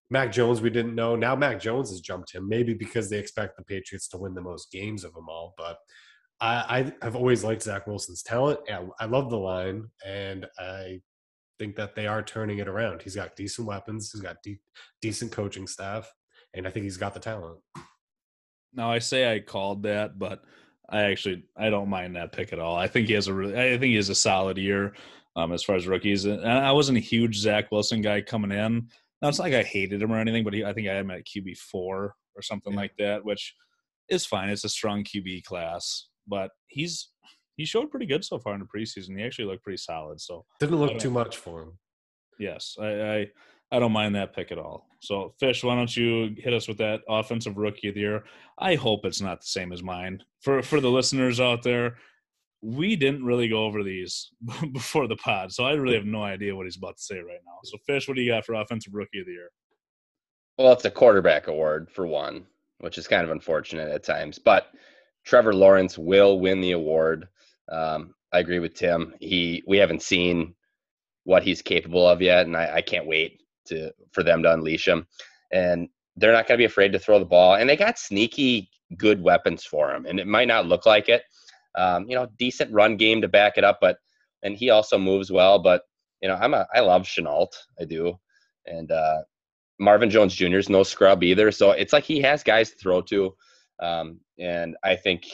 [0.10, 1.16] Mac Jones we didn't know.
[1.16, 2.48] Now Mac Jones has jumped him.
[2.48, 5.54] Maybe because they expect the Patriots to win the most games of them all.
[5.58, 5.78] But
[6.40, 8.60] I, I have always liked Zach Wilson's talent.
[9.00, 11.02] I love the line, and I
[11.58, 13.02] think that they are turning it around.
[13.02, 14.12] He's got decent weapons.
[14.12, 14.60] He's got de-
[15.02, 16.12] decent coaching staff,
[16.54, 17.60] and I think he's got the talent.
[18.74, 20.44] Now I say I called that, but
[20.90, 22.76] I actually I don't mind that pick at all.
[22.76, 24.94] I think he has a really I think he has a solid year
[25.36, 26.26] um, as far as rookies.
[26.26, 28.90] And I wasn't a huge Zach Wilson guy coming in.
[29.22, 31.02] Now it's not like I hated him or anything, but he, I think I had
[31.06, 32.80] him at QB four or something Yeah.
[32.80, 33.56] like that, which
[34.10, 34.50] is fine.
[34.50, 37.10] It's a strong QB class, but he's
[37.56, 39.18] he showed pretty good so far in the preseason.
[39.18, 40.22] He actually looked pretty solid.
[40.22, 41.80] So Didn't look too much for him.
[42.40, 43.28] yes, I, I
[43.72, 44.88] I don't mind that pick at all.
[45.02, 48.24] So Fish, why don't you hit us with that offensive rookie of the year?
[48.60, 50.24] I hope it's not the same as mine.
[50.42, 51.98] For for the listeners out there,
[52.62, 54.32] we didn't really go over these
[54.74, 57.40] before the pod, so I really have no idea what he's about to say right
[57.46, 57.60] now.
[57.64, 59.50] So Fish, what do you got for offensive rookie of the year?
[60.58, 62.46] Well, it's a quarterback award for one,
[62.80, 64.40] which is kind of unfortunate at times.
[64.40, 64.68] But
[65.24, 67.28] Trevor Lawrence will win the award.
[67.72, 69.14] Um, I agree with Tim.
[69.20, 70.56] He we haven't seen
[71.26, 74.88] what he's capable of yet, and I, I can't wait to for them to unleash
[74.88, 75.06] him.
[75.52, 78.72] And they're not going to be afraid to throw the ball, and they got sneaky
[78.98, 80.06] good weapons for him.
[80.06, 81.24] And it might not look like it,
[81.78, 83.98] um, you know, decent run game to back it up, but
[84.44, 85.60] and he also moves well.
[85.60, 85.84] But
[86.22, 88.20] you know, I'm a I love Shenault, I do,
[88.66, 89.20] and uh,
[89.80, 90.58] Marvin Jones Jr.
[90.58, 91.52] is no scrub either.
[91.52, 93.36] So it's like he has guys to throw to.
[93.80, 95.26] Um, and I think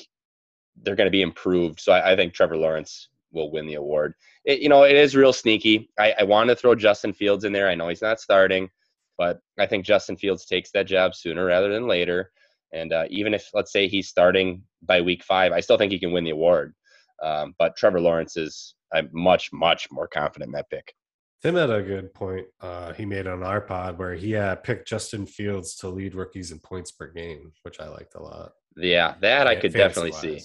[0.82, 1.80] they're going to be improved.
[1.80, 4.16] So I, I, think Trevor Lawrence will win the award.
[4.44, 5.90] It, you know, it is real sneaky.
[5.98, 7.70] I, I want to throw Justin Fields in there.
[7.70, 8.70] I know he's not starting,
[9.18, 12.32] but I think Justin Fields takes that job sooner rather than later.
[12.74, 16.00] And uh, even if, let's say, he's starting by week five, I still think he
[16.00, 16.74] can win the award.
[17.22, 20.94] Um, but Trevor Lawrence is, I'm much, much more confident in that pick.
[21.42, 24.88] Tim had a good point uh, he made on our pod where he uh, picked
[24.88, 28.54] Justin Fields to lead rookies in points per game, which I liked a lot.
[28.78, 30.40] Yeah, that I Yeah, could definitely see.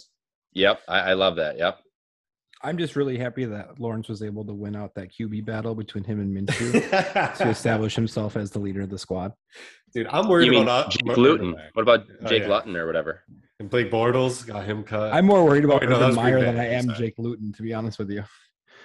[0.54, 1.56] Yep, I, I love that.
[1.56, 1.78] Yep.
[2.62, 6.02] I'm just really happy that Lawrence was able to win out that QB battle between
[6.04, 6.72] him and Minshew
[7.38, 9.32] to establish himself as the leader of the squad.
[9.94, 11.54] Dude, I'm worried You about Jake Mar- Luton?
[11.74, 12.48] What about Oh, Jake yeah.
[12.48, 13.22] Luton or whatever?
[13.60, 15.12] And Blake Bortles got him cut.
[15.12, 16.98] I'm more worried about wait, no, Urban Meyer than I am sorry.
[16.98, 18.24] Jake Luton, to be honest with you.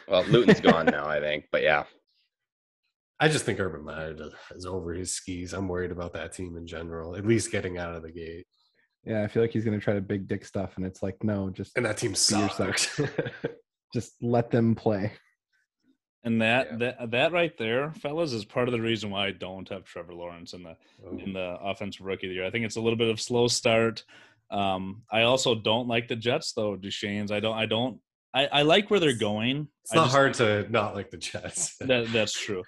[0.07, 1.45] Well, Luton's gone now, I think.
[1.51, 1.83] But yeah,
[3.19, 4.15] I just think Urban Meyer
[4.55, 5.53] is over his skis.
[5.53, 8.45] I'm worried about that team in general, at least getting out of the gate.
[9.05, 11.49] Yeah, I feel like he's gonna try to big dick stuff, and it's like, no,
[11.49, 12.99] just And that team Be sucks.
[13.93, 15.11] just let them play.
[16.25, 16.77] And that Yeah.
[16.97, 20.13] that that right there, fellas, is part of the reason why I don't have Trevor
[20.13, 21.17] Lawrence in the Oh.
[21.17, 22.45] in the offensive rookie of the year.
[22.45, 24.03] I think it's a little bit of slow start.
[24.49, 27.31] Um, I also don't like the Jets though, Duchesne's.
[27.31, 27.99] I don't I don't
[28.35, 29.67] I, I like where they're going.
[29.83, 31.75] It's I not just- hard to not like the Jets.
[31.79, 32.63] That that's true.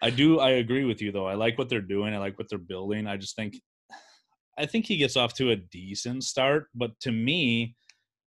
[0.00, 1.26] I do I agree with you though.
[1.26, 2.14] I like what they're doing.
[2.14, 3.06] I like what they're building.
[3.08, 3.60] I just think
[4.58, 7.74] I think he gets off to a decent start, but to me,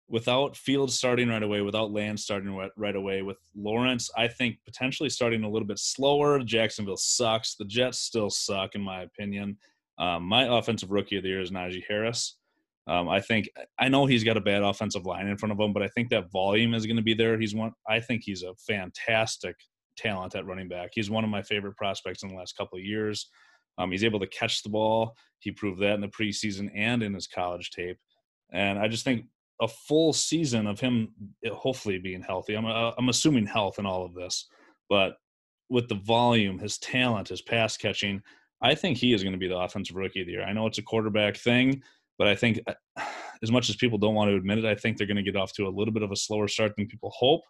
[0.09, 5.09] without Fields starting right away, without Lance starting right, away, with Lawrence, I think potentially
[5.09, 6.39] starting a little bit slower.
[6.39, 7.55] Jacksonville sucks.
[7.55, 9.57] The Jets still suck, in my opinion.
[9.99, 12.37] Um, my offensive rookie of the year is Najee Harris.
[12.87, 15.73] Um, I think I know he's got a bad offensive line in front of him,
[15.73, 17.39] but I think that volume is going to be there.
[17.39, 17.71] He's one.
[17.87, 19.55] I think he's a fantastic
[19.95, 20.91] talent at running back.
[20.93, 23.29] He's one of my favorite prospects in the last couple of years.
[23.77, 25.15] Um, he's able to catch the ball.
[25.37, 27.97] He proved that in the preseason and in his college tape.
[28.51, 29.25] And I just think
[29.61, 31.09] a full season of him
[31.43, 32.55] eh, hopefully being healthy.
[32.55, 34.47] I'm uh, I'm assuming health in all of this,
[34.89, 35.15] but
[35.69, 38.21] with the volume, his talent, his pass catching,
[38.61, 40.43] I think he is going to be the offensive rookie of the year.
[40.43, 41.83] I know it's a quarterback thing,
[42.17, 42.73] but I think uh,
[43.43, 45.35] as much as people don't want to admit it, I think they're going to get
[45.35, 47.41] off to a little bit of a slower start than people hope.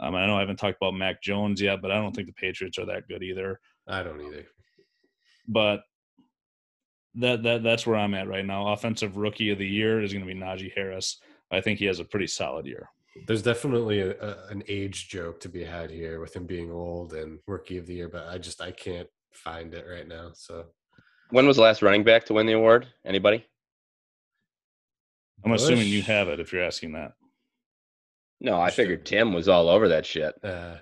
[0.00, 2.32] Um, I know I haven't talked about Mac Jones yet, but I don't think the
[2.32, 3.60] Patriots are that good either.
[3.86, 4.46] I don't either.
[5.46, 5.82] But
[7.16, 8.68] that that that's where I'm at right now.
[8.68, 11.20] Offensive rookie of the year is going to be Najee Harris.
[11.50, 12.88] I think he has a pretty solid year.
[13.26, 17.12] There's definitely a, a, an age joke to be had here with him being old
[17.12, 20.30] and rookie of the year, but I just I can't find it right now.
[20.32, 20.66] So
[21.30, 22.86] when was the last running back to win the award?
[23.04, 23.44] Anybody?
[25.44, 27.12] I'm assuming you have it if you're asking that.
[28.40, 29.04] No, I figured.
[29.04, 30.34] Tim was all over that shit.
[30.44, 30.76] uh,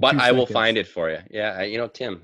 [0.00, 1.18] But two I will find it for you.
[1.30, 2.22] Yeah, I- you know Tim.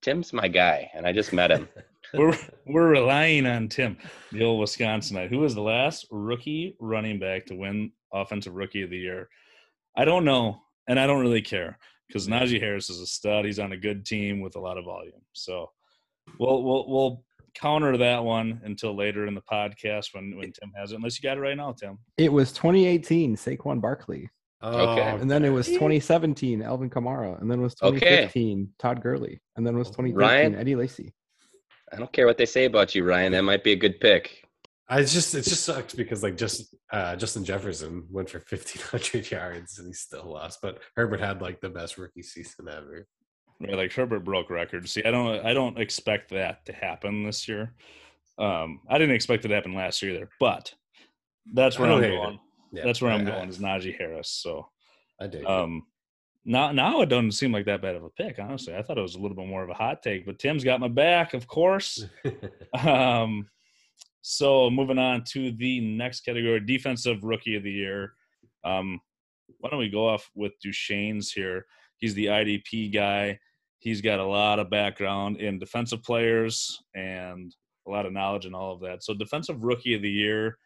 [0.00, 1.68] Tim's my guy, and I just met him.
[2.16, 3.96] We're we're relying on Tim,
[4.32, 8.90] the old Wisconsinite, who was the last rookie running back to win offensive rookie of
[8.90, 9.28] the year.
[9.96, 13.44] I don't know, and I don't really care because Najee Harris is a stud.
[13.44, 15.22] He's on a good team with a lot of volume.
[15.32, 15.70] So
[16.38, 17.24] we'll we'll we'll
[17.54, 20.96] counter that one until later in the podcast when when Tim has it.
[20.96, 21.98] Unless you got it right now, Tim.
[22.18, 24.28] It was 2018, Saquon Barkley,
[24.62, 25.02] Okay.
[25.20, 27.98] and then it was 2017, Alvin Kamara, and then it was Okay.
[28.00, 30.54] 2015, Todd Gurley, and then it was 2013, Ryan?
[30.56, 31.12] Eddie Lacy.
[31.92, 33.32] I don't care what they say about you, Ryan.
[33.32, 34.40] That might be a good pick.
[34.88, 39.78] I just it just sucks because like just uh, Justin Jefferson went for 1500 yards
[39.78, 43.06] and he still lost, but Herbert had like the best rookie season ever.
[43.60, 44.92] Right, like Herbert broke records.
[44.92, 47.72] See, I don't I don't expect that to happen this year.
[48.38, 50.74] Um, I didn't expect it to happen last year either, but
[51.54, 52.40] that's where I'm going.
[52.72, 54.28] Yeah, That's where I'm I- going is Najee Harris.
[54.28, 54.68] So
[55.20, 55.46] I did.
[55.46, 55.84] um
[56.44, 58.74] now now it doesn't seem like that bad of a pick, honestly.
[58.74, 60.80] I thought it was a little bit more of a hot take, but Tim's got
[60.80, 62.04] my back, of course.
[62.78, 63.48] Um
[64.26, 68.14] so moving on to the next category, defensive rookie of the year.
[68.64, 69.00] Um
[69.58, 71.66] why don't we go off with Duchesne's here?
[71.98, 73.38] He's the IDP guy.
[73.78, 77.54] He's got a lot of background in defensive players and
[77.86, 79.04] a lot of knowledge and all of that.
[79.04, 80.58] So defensive rookie of the year.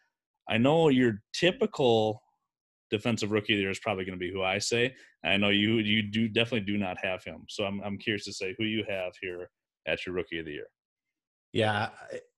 [0.49, 2.23] I know your typical
[2.91, 4.95] defensive rookie of the year is probably going to be who I say.
[5.23, 7.45] I know you you do definitely do not have him.
[7.49, 9.49] So I'm I'm curious to say who you have here
[9.87, 10.67] at your rookie of the year.
[11.53, 11.89] yeah,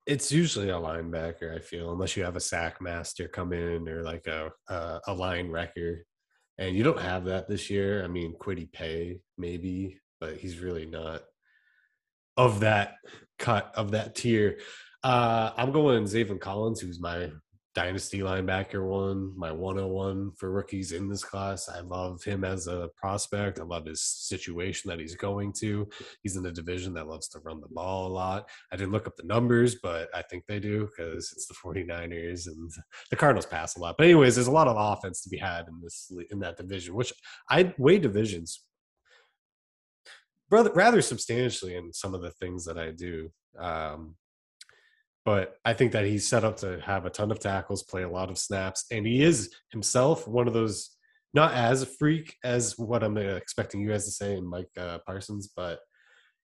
[0.05, 1.55] it's usually a linebacker.
[1.55, 5.13] I feel unless you have a sack master come in or like a a, a
[5.13, 6.05] line wrecker,
[6.57, 8.03] and you don't have that this year.
[8.03, 11.21] I mean, Kwity Paye maybe, but he's really not
[12.37, 12.95] of that
[13.37, 14.59] cut of that tier.
[15.03, 17.31] Uh, I'm going Zaven Collins, who's my
[17.73, 21.69] dynasty linebacker one, my 101 for rookies in this class.
[21.69, 23.59] I love him as a prospect.
[23.59, 25.87] I love his situation that he's going to.
[26.21, 28.49] He's in a division that loves to run the ball a lot.
[28.71, 32.47] I didn't look up the numbers, but I think they do because it's the 49ers
[32.47, 32.71] and
[33.09, 33.95] the Cardinals pass a lot.
[33.97, 36.95] But anyways, there's a lot of offense to be had in this in that division,
[36.95, 37.13] which
[37.49, 38.65] I weigh divisions
[40.51, 43.29] rather, substantially in some of the things that I do.
[43.57, 44.15] Um,
[45.25, 48.09] but I think that he's set up to have a ton of tackles, play a
[48.09, 50.95] lot of snaps, and he is himself one of those
[51.33, 54.99] not as a freak as what I'm expecting you guys to say and Mike uh,
[55.05, 55.79] Parsons, but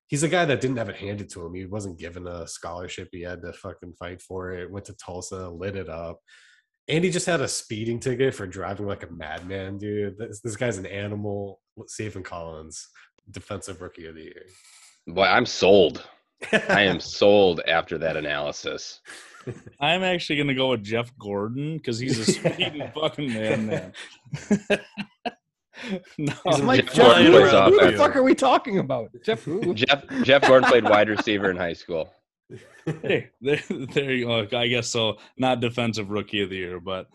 [0.07, 1.53] he's a guy that didn't have it handed to him.
[1.53, 3.09] He wasn't given a scholarship.
[3.11, 4.71] He had to fucking fight for it.
[4.71, 6.19] Went to Tulsa, lit it up.
[6.87, 10.17] And he just had a speeding ticket for driving like a madman, dude.
[10.17, 11.59] This, this guy's an animal.
[11.81, 12.87] Zaven Collins,
[13.29, 14.45] defensive rookie of the year.
[15.05, 16.07] Boy, I'm sold.
[16.69, 19.01] I am sold after that analysis.
[19.79, 23.67] I'm actually going to go with Jeff Gordon because he's a speeding fucking man.
[23.67, 23.93] man.
[26.17, 29.09] no, He's like Jeff Jeff, Gordon who, plays who the fuck are we talking about?
[29.23, 29.73] Jeff who?
[29.73, 32.13] Jeff Jeff Gordon played wide receiver in high school.
[32.85, 34.57] hey, there, there you go.
[34.57, 35.17] I guess so.
[35.37, 37.07] Not defensive rookie of the year, but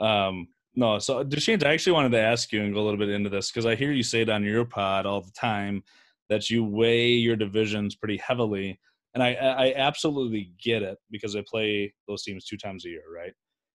[0.00, 0.98] um, no.
[0.98, 3.50] So, Deshanes, I actually wanted to ask you and go a little bit into this
[3.50, 5.82] because I hear you say it on your pod all the time
[6.28, 8.78] that you weigh your divisions pretty heavily,
[9.14, 13.04] and I, I absolutely get it because I play those teams two times a year,
[13.14, 13.32] right?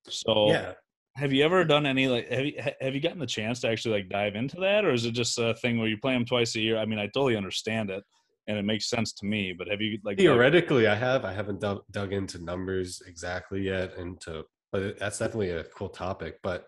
[0.08, 0.74] So, yeah.
[1.16, 3.96] have you ever done any like have you have you gotten the chance to actually
[3.96, 6.56] like dive into that, or is it just a thing where you play them twice
[6.56, 6.78] a year?
[6.78, 8.04] I mean, I totally understand it.
[8.48, 11.24] And it makes sense to me, but have you like Theoretically, I have.
[11.24, 15.90] I haven't dug, dug into numbers exactly yet, and to but that's definitely a cool
[15.90, 16.40] topic.
[16.44, 16.68] But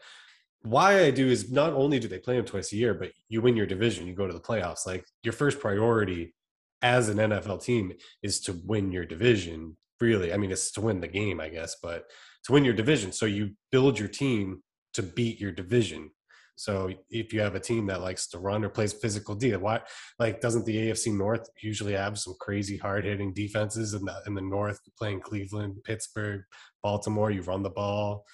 [0.63, 3.41] why I do is not only do they play them twice a year, but you
[3.41, 4.85] win your division, you go to the playoffs.
[4.85, 6.33] Like your first priority
[6.81, 9.77] as an NFL team is to win your division.
[9.99, 12.05] Really, I mean, it's to win the game, I guess, but
[12.45, 13.11] to win your division.
[13.11, 16.11] So you build your team to beat your division.
[16.55, 19.81] So if you have a team that likes to run or plays physical D, why
[20.19, 24.35] like doesn't the AFC North usually have some crazy hard hitting defenses in the in
[24.35, 26.43] the North playing Cleveland, Pittsburgh,
[26.83, 28.25] Baltimore, you run the ball.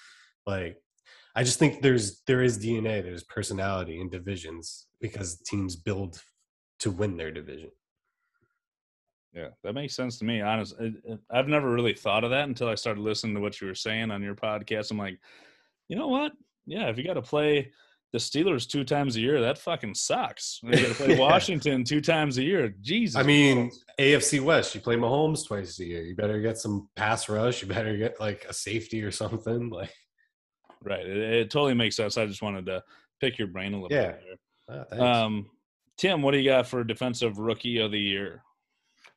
[0.45, 0.77] Like
[1.37, 6.19] I just think there's there is DNA, there's personality in divisions because teams build
[6.79, 7.69] to win their division.
[9.33, 10.41] Yeah, that makes sense to me.
[10.41, 13.61] Honest, it- it- I've never really thought of that until I started listening to what
[13.61, 14.89] you were saying on your podcast.
[14.89, 15.19] I'm like,
[15.89, 16.31] you know what?
[16.65, 17.71] Yeah, if you got to play
[18.13, 20.59] the Steelers two times a year, that fucking sucks.
[20.63, 21.19] You got to play Yeah.
[21.19, 22.69] Washington two times a year.
[22.81, 23.15] Jesus.
[23.15, 23.69] I mean.
[23.99, 26.01] AFC West, you play Mahomes twice a year.
[26.01, 27.61] You better get some pass rush.
[27.61, 29.69] You better get like a safety or something.
[29.77, 29.93] Like,
[30.83, 31.05] right?
[31.05, 32.17] It, it totally makes sense.
[32.17, 32.83] I just wanted to
[33.19, 34.11] pick your brain a little Yeah.
[34.13, 34.39] bit.
[34.69, 34.85] ah, There.
[34.89, 35.01] thanks.
[35.03, 35.49] Um,
[35.97, 38.43] Tim, what do you got for defensive rookie of the year?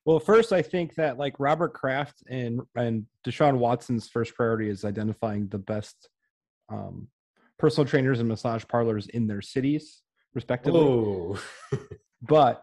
[0.07, 4.85] Well, first, I think that like Robert Kraft and and Deshaun Watson's first priority is
[4.85, 6.09] identifying the best
[6.71, 7.09] um,
[7.59, 10.01] personal trainers and massage parlors in their cities,
[10.35, 10.81] respectively.
[10.81, 11.39] oh,
[12.23, 12.63] But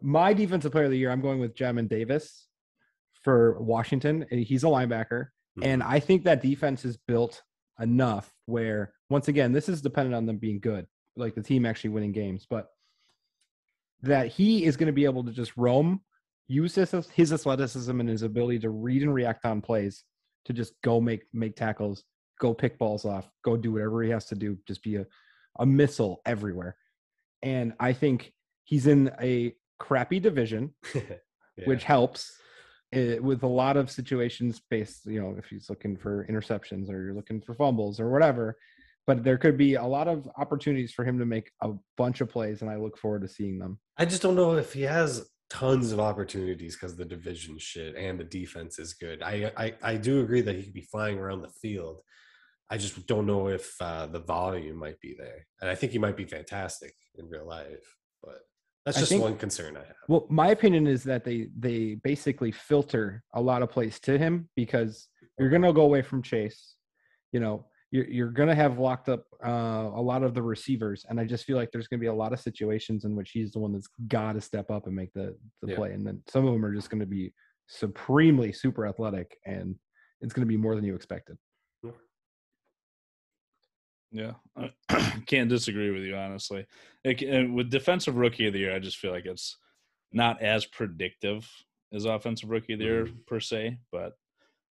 [0.00, 2.46] my defensive player of the year, I'm going with Jamin Davis
[3.24, 4.24] for Washington.
[4.30, 5.28] He's a linebacker,
[5.62, 7.42] and I think that defense is built
[7.80, 11.90] enough where, once again, this is dependent on them being good, like the team actually
[11.90, 12.70] winning games, but
[14.02, 16.00] that he is going to be able to just roam,
[16.48, 20.04] use his, his athleticism and his ability to read and react on plays
[20.46, 22.04] to just go make make tackles,
[22.38, 25.06] go pick balls off, go do whatever he has to do, just be a,
[25.58, 26.76] a missile everywhere.
[27.42, 28.32] And I think
[28.64, 30.74] he's in a crappy division,
[31.64, 32.32] which helps
[32.94, 37.02] uh, with a lot of situations based, you know, if he's looking for interceptions or
[37.02, 38.56] you're looking for fumbles or whatever.
[39.06, 42.28] But there could be a lot of opportunities for him to make a bunch of
[42.28, 43.78] plays, and I look forward to seeing them.
[43.96, 48.20] I just don't know if he has tons of opportunities because the division shit and
[48.20, 49.22] the defense is good.
[49.22, 52.02] I, I I do agree that he could be flying around the field.
[52.70, 55.98] I just don't know if uh, the volume might be there, and I think he
[55.98, 57.96] might be fantastic in real life.
[58.22, 58.38] But
[58.84, 59.96] that's just think- one concern I have.
[60.08, 64.48] Well, my opinion is that they they basically filter a lot of plays to him
[64.56, 66.76] because you're gonna go away from Chase.
[67.32, 71.20] You know, you're you're gonna have locked up uh, a lot of the receivers, and
[71.20, 73.58] I just feel like there's gonna be a lot of situations in which he's the
[73.60, 75.76] one that's got to step up and make the the Yeah.
[75.76, 77.32] play, and then some of them are just gonna be
[77.68, 79.76] supremely super athletic, and
[80.20, 81.38] it's gonna be more than you expected.
[84.12, 84.70] Yeah, I
[85.26, 86.66] can't disagree with you honestly.
[87.04, 89.56] It, and with defensive rookie of the year, I just feel like it's
[90.12, 91.48] not as predictive
[91.92, 93.78] as offensive rookie of the year per se.
[93.92, 94.16] But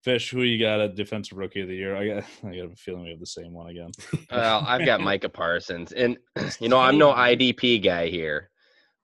[0.03, 1.95] Fish, who you got at defensive rookie of the year?
[1.95, 3.90] I got, I got a feeling we have the same one again.
[4.31, 6.16] Well, I've got Micah Parsons, and
[6.61, 8.51] you know I'm no IDP guy here,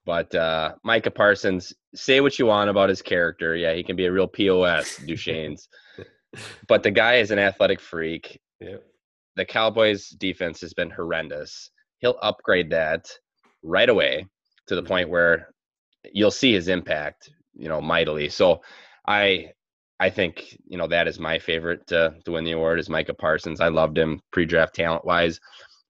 [0.05, 1.73] but uh, Micah Parsons.
[1.95, 3.55] Say what you want about his character.
[3.55, 5.67] Yeah, he can be a real pos, Duchesne's,
[6.67, 8.39] but the guy is an athletic freak.
[8.59, 8.77] Yeah.
[9.37, 11.71] The Cowboys' defense has been horrendous.
[11.99, 13.09] He'll upgrade that
[13.63, 14.27] right away
[14.67, 15.49] to the point where
[16.13, 18.29] you'll see his impact, you know, mightily.
[18.29, 18.61] So,
[19.07, 19.53] I
[19.99, 23.13] I think you know that is my favorite to to win the award is Micah
[23.15, 23.61] Parsons.
[23.61, 25.39] I loved him pre-draft talent wise,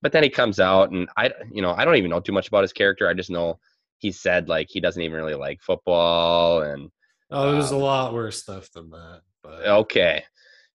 [0.02, 2.48] but then he comes out and I you know I don't even know too much
[2.50, 3.08] about his character.
[3.10, 3.60] I just know
[4.00, 6.91] he said like he doesn't even really like football and
[7.32, 9.22] Oh, there's a Um, lot worse stuff than that.
[9.43, 10.24] But okay,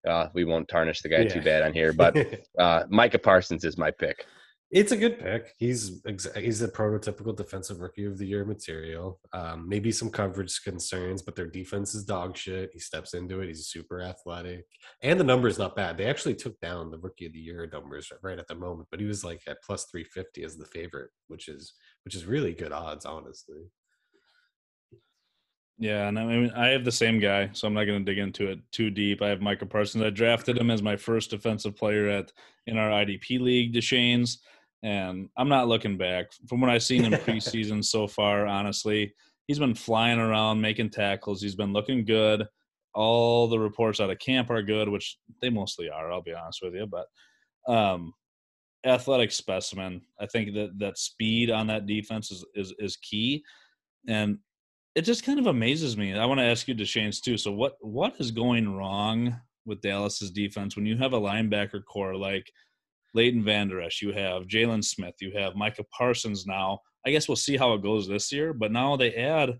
[0.08, 2.16] uh, we won't tarnish the guy too bad on here, but
[2.58, 4.26] uh, Micah Parsons is my pick.
[4.72, 5.52] It's a good pick.
[5.58, 6.00] He's
[6.34, 9.20] he's a prototypical defensive rookie of the year material.
[9.34, 12.70] Um, maybe some coverage concerns, but their defense is dog shit.
[12.72, 13.48] He steps into it.
[13.48, 14.64] He's super athletic,
[15.02, 15.98] and the number is not bad.
[15.98, 18.98] They actually took down the rookie of the year numbers right at the moment, but
[18.98, 21.74] he was like at plus three fifty as the favorite, which is
[22.06, 23.64] which is really good odds, honestly.
[25.82, 28.22] Yeah, and I mean, I have the same guy, so I'm not going to dig
[28.22, 29.20] into it too deep.
[29.20, 30.04] I have Micah Parsons.
[30.04, 32.30] I drafted him as my first defensive player at
[32.68, 34.38] in our IDP league, Deshane's,
[34.84, 36.26] and I'm not looking back.
[36.48, 39.12] From what I've seen in preseason so far, honestly,
[39.48, 41.42] he's been flying around, making tackles.
[41.42, 42.46] He's been looking good.
[42.94, 46.12] All the reports out of camp are good, which they mostly are.
[46.12, 47.06] I'll be honest with you, but
[47.66, 48.14] um,
[48.86, 50.02] athletic specimen.
[50.20, 53.42] I think that that speed on that defense is is, is key,
[54.06, 54.38] and
[54.94, 56.14] it just kind of amazes me.
[56.14, 57.36] I want to ask you, Deshane's too.
[57.36, 62.16] So what what is going wrong with Dallas's defense when you have a linebacker core
[62.16, 62.50] like
[63.14, 66.80] Leighton Vander Esch, you have Jaylon Smith, you have Micah Parsons now.
[67.06, 69.58] I guess we'll see how it goes this year, but now they add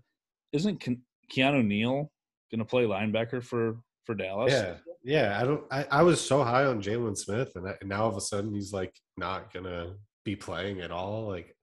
[0.53, 1.01] isn't Ke-
[1.35, 2.11] Keanu Neal
[2.51, 4.53] going to play linebacker for for Dallas?
[4.53, 5.39] Yeah, yeah.
[5.41, 5.63] I don't.
[5.71, 8.21] I, I was so high on Jaylon Smith, and, I, and now all of a
[8.21, 11.27] sudden he's like not gonna be playing at all.
[11.27, 11.55] Like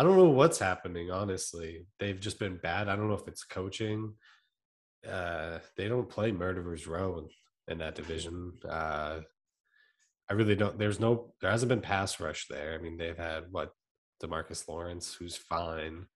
[0.00, 1.10] I don't know what's happening.
[1.10, 2.88] Honestly, they've just been bad.
[2.88, 4.14] I don't know if it's coaching.
[5.06, 7.28] Uh, they don't play murderers row in,
[7.70, 8.54] in that division.
[8.66, 9.20] Uh,
[10.30, 10.78] I really don't.
[10.78, 11.34] There's no.
[11.42, 12.72] There hasn't been pass rush there.
[12.72, 13.74] I mean, they've had what
[14.24, 16.06] Demarcus Lawrence, who's fine.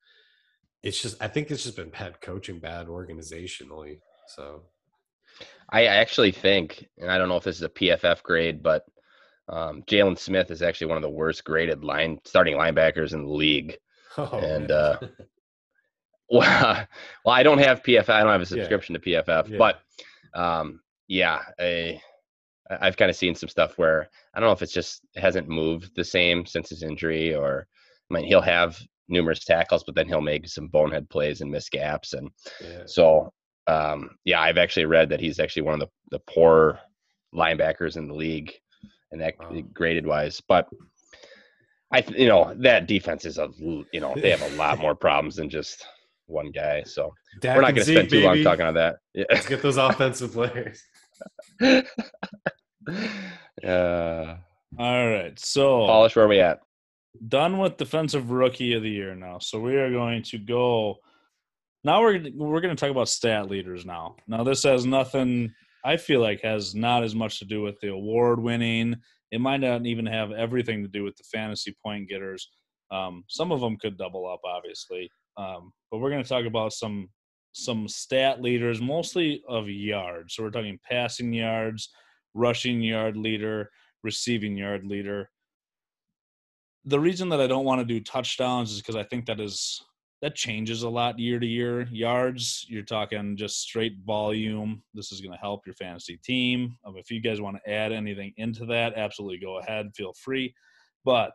[0.82, 1.22] It's just.
[1.22, 3.98] I think it's just been bad coaching, bad organizationally.
[4.28, 4.62] So
[5.68, 8.86] I actually think, and I don't know if this is a PFF grade, but
[9.48, 13.32] um, Jaylon Smith is actually one of the worst graded line starting linebackers in the
[13.32, 13.76] league.
[14.16, 14.98] oh, and uh,
[16.30, 16.86] well,
[17.24, 18.08] well, I don't have PFF.
[18.08, 18.62] I don't have a Yeah.
[18.62, 19.58] subscription to PFF, Yeah.
[19.58, 19.80] but
[20.34, 22.00] um, yeah, I,
[22.70, 25.94] I've kind of seen some stuff where I don't know if it's just hasn't moved
[25.94, 27.66] the same since his injury, or
[28.10, 28.78] I mean, he'll have
[29.08, 32.30] numerous tackles, but then he'll make some bonehead plays and miss gaps, and
[32.62, 32.82] yeah.
[32.86, 33.30] so
[33.66, 36.78] um, yeah, I've actually read that he's actually one of the the poor
[37.34, 38.52] linebackers in the league,
[39.12, 39.62] and that Wow.
[39.72, 40.68] graded wise, but.
[41.92, 44.80] I, th- you know, that defense is a, l- you know, they have a lot
[44.80, 45.86] more problems than just
[46.26, 46.82] one guy.
[46.82, 48.96] So Dak we're not going to spend Zeke, too long talking on that.
[49.12, 49.26] Yeah.
[49.30, 50.82] Let's get those offensive players.
[53.64, 54.36] uh,
[54.78, 55.38] All right.
[55.38, 56.60] So polish, where are we at?
[57.28, 59.38] done with defensive rookie of the year now.
[59.38, 60.96] So we are going to go.
[61.84, 64.16] Now we're we're going to talk about stat leaders now.
[64.26, 65.54] Now this has nothing.
[65.84, 68.96] I feel like has not as much to do with the award winning.
[69.30, 72.50] It might not even have everything to do with the fantasy point getters.
[72.90, 75.10] Um, some of them could double up, obviously.
[75.36, 77.08] Um, but we're going to talk about some
[77.56, 80.34] some stat leaders, mostly of yards.
[80.34, 81.90] So we're talking passing yards,
[82.34, 83.70] rushing yard leader,
[84.02, 85.30] receiving yard leader
[86.84, 89.82] the reason that I don't want to do touchdowns is because I think that is
[90.24, 91.82] that changes a lot year to year.
[91.92, 94.82] Yards, you're talking just straight volume.
[94.94, 96.78] This is going to help your fantasy team.
[96.86, 99.90] Um, if you guys want to add anything into that, absolutely go ahead.
[99.94, 100.54] Feel free.
[101.04, 101.34] But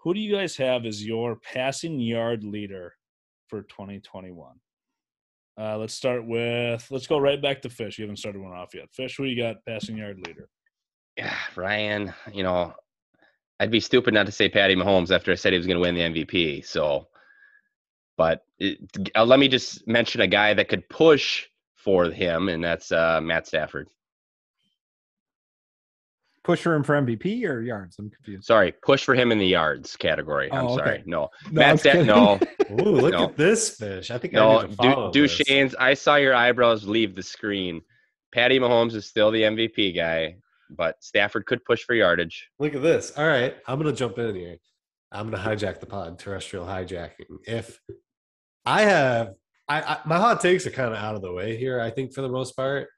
[0.00, 2.94] who do you guys have as your passing yard leader
[3.48, 4.52] for 2021?
[5.60, 6.86] Uh, let's start with.
[6.92, 7.98] Let's go right back to Fish.
[7.98, 8.86] You haven't started one off yet.
[8.92, 10.48] Fish, who you got passing yard leader?
[11.16, 12.74] Yeah, Ryan, you know,
[13.58, 15.80] I'd be stupid not to say Patty Mahomes after I said he was going to
[15.80, 16.64] win the MVP.
[16.64, 17.08] So,
[18.18, 18.78] but it,
[19.16, 21.46] uh, let me just mention a guy that could push
[21.76, 23.88] for him, and that's uh, Matt Stafford.
[26.44, 27.96] Push for him for MVP or yards?
[27.98, 28.44] I'm confused.
[28.46, 30.50] Sorry, push for him in the yards category.
[30.50, 30.84] I'm Oh, okay.
[30.84, 31.02] sorry.
[31.04, 32.06] No, No, Matt Stafford.
[32.06, 32.38] No,
[32.70, 33.24] Ooh, look No.
[33.24, 34.10] at this fish.
[34.10, 34.62] I think I no.
[34.62, 35.36] need to Du- this.
[35.38, 35.74] Duchesne's.
[35.78, 37.82] I saw your eyebrows leave the screen.
[38.32, 40.36] Patty Mahomes is still the MVP guy,
[40.70, 42.48] but Stafford could push for yardage.
[42.58, 43.12] Look at this.
[43.18, 44.56] All right, I'm gonna jump in here.
[45.12, 47.26] I'm gonna hijack the pod, terrestrial hijacking.
[47.46, 47.78] If
[48.68, 49.32] I have,
[49.66, 51.80] I, I my hot takes are kind of out of the way here.
[51.80, 52.88] I think for the most part,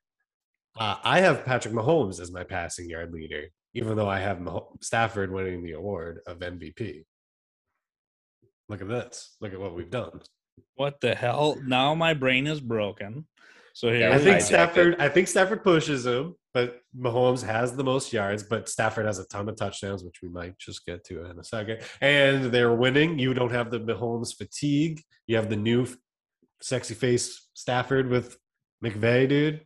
[0.77, 3.45] uh, I have Patrick Mahomes as my passing yard leader,
[3.75, 7.05] even though I have Mah- Stafford winning the award of MVP.
[8.69, 9.37] Look at this.
[9.41, 10.21] Look at what we've done.
[10.75, 11.57] What the hell?
[11.65, 13.27] Now my brain is broken.
[13.75, 14.97] So here, I think Stafford.
[14.99, 18.43] I think Stafford pushes him, but Mahomes has the most yards.
[18.43, 21.45] But Stafford has a ton of touchdowns, which we might just get to in a
[21.45, 21.81] second.
[22.01, 23.19] And they're winning.
[23.19, 25.03] You don't have the Mahomes fatigue.
[25.27, 25.87] You have the new
[26.61, 28.37] sexy face Stafford with
[28.85, 29.61] McVay, dude.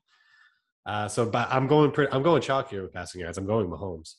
[0.86, 1.90] Uh, so, but I'm going.
[1.90, 3.38] Pretty, I'm going chalk here with passing yards.
[3.38, 4.14] I'm going Mahomes.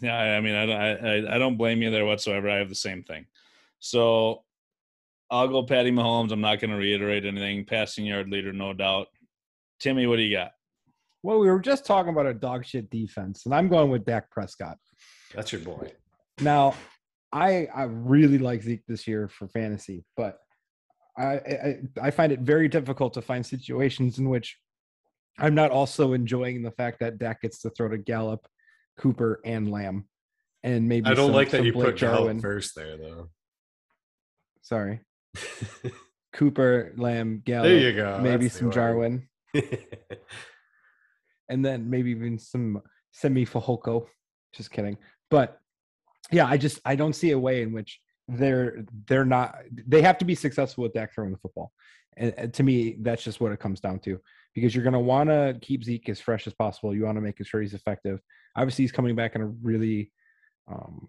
[0.00, 0.90] Yeah, I mean, I, don't- I
[1.30, 2.48] I- I don't blame you there whatsoever.
[2.50, 3.26] I have the same thing.
[3.78, 4.42] So
[5.30, 6.30] I'll go Patty Mahomes.
[6.32, 7.64] I'm not going to reiterate anything.
[7.64, 9.08] Passing yard leader, no doubt.
[9.80, 10.52] Timmy, what do you got?
[11.22, 14.30] Well, we were just talking about a dog shit defense, and I'm going with Dak
[14.30, 14.76] Prescott.
[15.34, 15.90] That's your boy.
[16.40, 16.74] Now,
[17.32, 20.38] I I really like Zeke this year for fantasy, but
[21.18, 24.56] I, I I find it very difficult to find situations in which
[25.38, 28.46] I'm not also enjoying the fact that Dak gets to throw to Gallup,
[28.96, 30.06] Cooper, and Lamb,
[30.62, 32.40] and maybe I don't some- like that you Blake put Gallup Jarwin.
[32.40, 33.30] first there, though.
[34.62, 35.00] Sorry,
[36.32, 38.18] Cooper, Lamb, Gallup, there you go.
[38.20, 38.70] maybe That's some.
[38.70, 39.28] Jarwin,
[41.48, 42.82] and then maybe even some
[43.12, 44.06] Simi Fehoko.
[44.52, 44.98] Just kidding.
[45.30, 45.58] But
[46.30, 49.56] yeah, I just I don't see a way in which they're they're not
[49.86, 51.72] they have to be successful with Dak throwing the football.
[52.18, 54.18] And, to me, that's just what it comes down to.
[54.54, 56.94] Because you're gonna want to keep Zeke as fresh as possible.
[56.94, 58.20] You want to make sure he's effective.
[58.56, 60.10] Obviously, he's coming back in a really
[60.66, 61.08] um,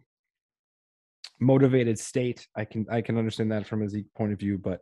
[1.40, 2.48] motivated state.
[2.56, 4.82] I can I can understand that from a Zeke point of view, but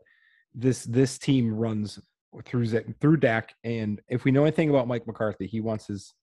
[0.53, 1.99] this this team runs
[2.45, 6.13] through Z- through Dak, and if we know anything about Mike McCarthy, he wants his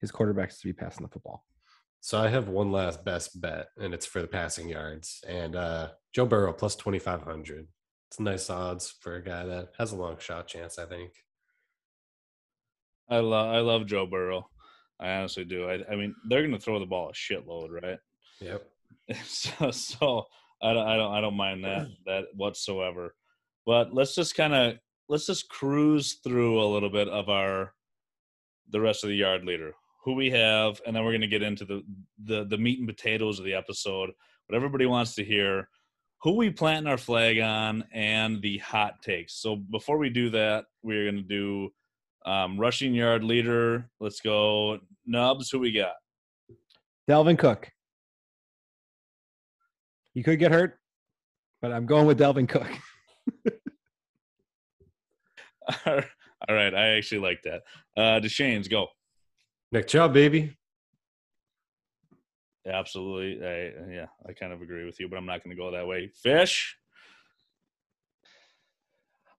[0.00, 1.44] his quarterbacks to be passing the football.
[2.00, 5.22] So I have one last best bet, and it's for the passing yards.
[5.28, 7.66] And uh, Joe Burrow plus twenty five hundred.
[8.08, 10.78] It's nice odds for a guy that has a long shot chance.
[10.78, 11.12] I think.
[13.08, 14.48] I love I love Joe Burrow.
[14.98, 15.68] I honestly do.
[15.68, 17.98] I, I mean, they're going to throw the ball a shitload, right?
[18.40, 18.62] Yep.
[19.24, 20.24] so, so
[20.62, 23.14] I don't I don't I don't mind that that whatsoever.
[23.66, 24.74] But let's just kind of
[25.08, 27.74] let's just cruise through a little bit of our
[28.70, 29.74] the rest of the yard leader
[30.04, 31.82] who we have, and then we're going to get into the
[32.24, 34.10] the the meat and potatoes of the episode.
[34.46, 35.68] What everybody wants to hear,
[36.22, 39.34] who we planting our flag on, and the hot takes.
[39.40, 41.70] So before we do that, we're going to do
[42.26, 43.90] um, rushing yard leader.
[44.00, 45.50] Let's go Nubs.
[45.50, 45.94] Who we got?
[47.08, 47.70] Dalvin Cook.
[50.14, 50.78] He could get hurt,
[51.62, 52.66] but I'm going with Dalvin Cook.
[55.86, 57.62] All right, I actually like that.
[57.96, 58.88] Uh Deshane's go.
[59.72, 60.56] Nick Chubb, baby.
[62.66, 63.44] Absolutely.
[63.46, 65.86] I, yeah, I kind of agree with you, but I'm not going to go that
[65.86, 66.10] way.
[66.22, 66.76] Fish.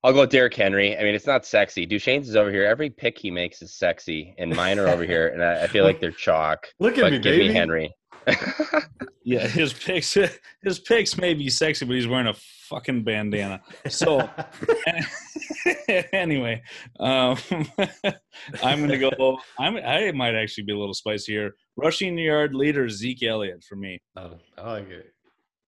[0.04, 0.98] I'll go with Derrick Henry.
[0.98, 1.86] I mean, it's not sexy.
[1.86, 2.66] Duchesne's is over here.
[2.66, 5.84] Every pick he makes is sexy, and mine are over here, and I, I feel
[5.84, 6.68] like they're chalk.
[6.80, 7.50] Look at But me, give baby.
[7.50, 7.94] me Henry.
[9.24, 10.18] Yeah, his picks
[10.64, 12.34] his picks may be sexy, but he's wearing a
[12.70, 13.62] fucking bandana.
[13.90, 14.28] So
[16.14, 16.64] anyway,
[17.00, 17.38] um,
[18.64, 19.40] I'm going to go.
[19.60, 21.56] I'm, I might actually be a little spicy here.
[21.78, 24.00] Rushing yard leader Zeke Elliott for me.
[24.16, 25.14] Oh, I like it.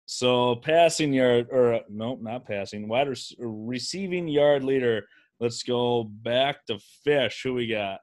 [0.06, 2.88] So passing yard or nope, not passing.
[2.88, 5.06] Wide rec- receiving yard leader.
[5.40, 7.40] Let's go back to Fish.
[7.42, 8.00] Who we got?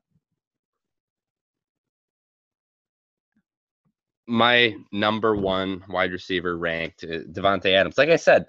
[4.27, 7.97] My number one wide receiver ranked, uh, Davante Adams.
[7.97, 8.45] Like I said,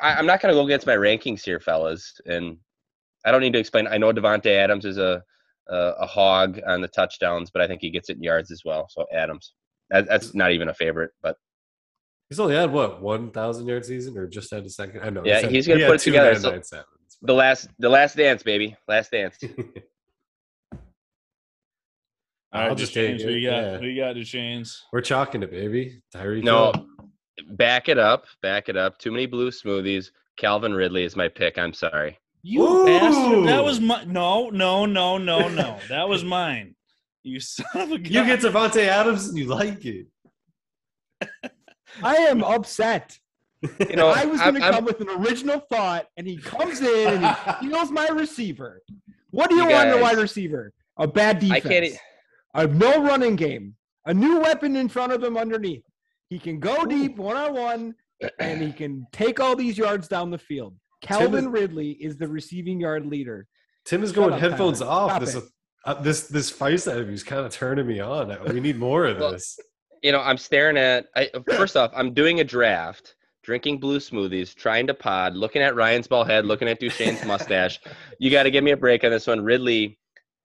[0.00, 2.56] I, I'm not going to go against my rankings here, fellas, and
[3.24, 3.88] I don't need to explain.
[3.88, 5.22] I know Davante Adams is a,
[5.68, 8.62] a a hog on the touchdowns, but I think he gets it in yards as
[8.64, 8.86] well.
[8.88, 9.54] So Adams,
[9.90, 11.36] that, that's not even a favorite, but
[12.30, 15.02] He's only had what one thousand yard season, or just had a second.
[15.02, 15.22] I know.
[15.24, 16.84] Yeah, had- he's gonna he put it together, 997s,
[17.22, 19.36] the last the last dance, baby, last dance.
[22.52, 23.56] All right, I'll just Duchesne's, take Who you got?
[23.62, 23.78] yeah.
[23.78, 24.82] Who you got, Duchesne's?
[24.92, 26.02] We're chalking it, baby.
[26.14, 26.42] Tyreek.
[26.42, 26.86] No, Hill.
[27.52, 28.98] back it up, back it up.
[28.98, 30.10] Too many blue smoothies.
[30.36, 31.58] Calvin Ridley is my pick.
[31.58, 32.18] I'm sorry.
[32.42, 32.86] You Ooh.
[32.86, 33.46] bastard!
[33.48, 35.78] That was my no, no, no, no, no.
[35.88, 36.74] That was mine.
[37.22, 38.12] You son of a gun.
[38.12, 40.06] You get Davante Adams and you like it.
[42.02, 43.18] I am upset.
[43.90, 46.80] You know, I was going to I'm- come with an original thought, and he comes
[46.80, 48.80] in and he steals my receiver.
[49.30, 50.72] What do you, You want in a wide receiver?
[50.96, 51.66] A bad defense.
[51.66, 51.94] I can't.
[52.54, 53.74] A no running game.
[54.06, 55.84] A new weapon in front of him underneath.
[56.30, 57.94] He can go deep one on one,
[58.38, 60.74] and he can take all these yards down the field.
[61.02, 63.46] Calvin is- Ridley is the receiving yard leader.
[63.84, 64.90] Tim is Shut going up, headphones Tyler.
[64.90, 65.10] off.
[65.10, 65.44] Stop This it.
[65.84, 68.36] uh, this this fight out of is kind of turning me on.
[68.52, 69.58] We need more of Well, this.
[70.02, 71.06] you know, I'm staring at.
[71.16, 75.74] I, first off, I'm doing a draft, drinking blue smoothies, trying to pod, looking at
[75.74, 77.80] Ryan's ball head, looking at Duchesne's mustache.
[78.18, 79.40] You got to give me a break on this one.
[79.42, 79.98] Ridley,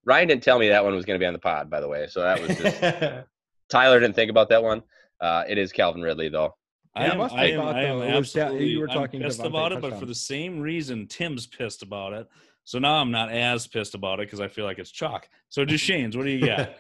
[0.06, 1.88] Ryan didn't tell me that one was going to be on the pod, by the
[1.88, 2.08] way.
[2.08, 2.82] So that was just
[3.70, 4.84] Tyler didn't think about that one.
[5.20, 6.56] Uh, it is Calvin Ridley though.
[6.98, 8.80] I am, must I be am, about I am the- it was that- absolutely you
[8.80, 12.14] were I'm talking pissed Davante about it, but for the same reason Tim's pissed about
[12.14, 12.28] it.
[12.64, 15.28] So now I'm not as pissed about it because I feel like it's chalk.
[15.50, 16.74] So Duchesne's, what do you got?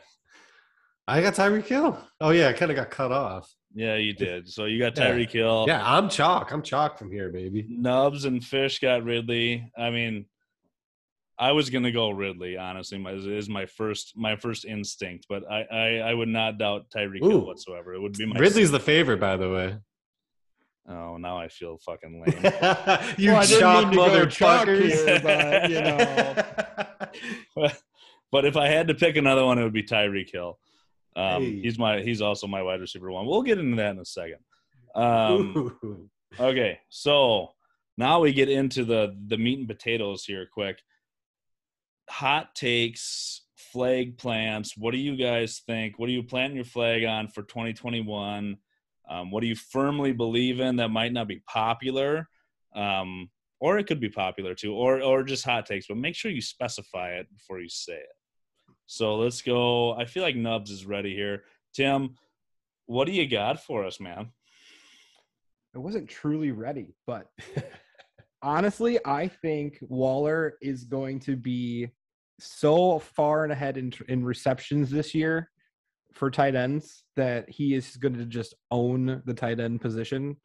[1.07, 1.99] I got Tyreek Hill.
[2.21, 3.53] Oh yeah, I kind of got cut off.
[3.75, 4.47] yeah, you did.
[4.49, 5.11] So you got Yeah.
[5.11, 5.65] Tyreek Hill.
[5.67, 6.51] Yeah, I'm chalk.
[6.51, 7.65] I'm chalk from here, baby.
[7.69, 9.71] Nubs and Fish got Ridley.
[9.77, 10.25] I mean,
[11.37, 12.57] I was gonna go Ridley.
[12.57, 16.57] Honestly, my is- is my first my first instinct, but I I, I would not
[16.57, 17.93] doubt Tyreek Hill whatsoever.
[17.93, 19.77] It would be my Ridley's the favorite, by the way.
[20.87, 22.53] Oh, now I feel fucking lame.
[23.17, 24.91] you Well, I didn't chalk mean to go chalk motherfuckers.
[24.91, 27.35] here, but, you know.
[27.55, 27.81] but
[28.31, 30.59] But if I had to pick another one, it would be Tyreek Hill.
[31.15, 31.61] Um, Hey.
[31.61, 33.25] He's my he's also my wide receiver one.
[33.25, 34.39] We'll get into that in a second.
[34.93, 36.09] Um,
[36.39, 37.49] okay, so
[37.97, 40.45] now we get into the the meat and potatoes here.
[40.53, 40.79] Quick,
[42.09, 44.77] hot takes, flag plants.
[44.77, 45.99] What do you guys think?
[45.99, 48.57] What are you planting your flag on for 2021?
[49.09, 52.27] Um, what do you firmly believe in that might not be popular?
[52.75, 53.29] Um,
[53.59, 55.87] or it could be popular too, or or just hot takes.
[55.87, 58.15] But make sure you specify it before you say it.
[58.85, 59.93] So let's go.
[59.93, 61.43] I feel like Nubs is ready here.
[61.73, 62.15] Tim,
[62.85, 64.31] what do you got for us, man?
[65.75, 67.29] I wasn't truly ready, but
[68.41, 71.89] honestly, I think Waller is going to be
[72.39, 75.49] so far and ahead in, in receptions this year
[76.13, 80.35] for tight ends that he is going to just own the tight end position.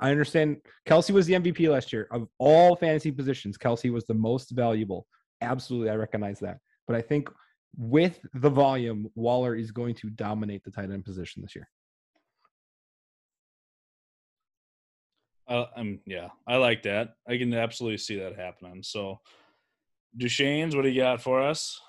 [0.00, 0.56] I understand
[0.88, 3.56] Kelce was the MVP last year of all fantasy positions.
[3.56, 5.06] Kelce was the most valuable.
[5.40, 6.58] Absolutely, I recognize that.
[6.88, 7.28] But I think
[7.76, 11.68] with the volume, Waller is going to dominate the tight end position this year.
[15.48, 17.14] Uh, um, yeah, I like that.
[17.28, 18.82] I can absolutely see that happening.
[18.82, 19.20] So,
[20.16, 21.80] Duchesne's, what do you got for us?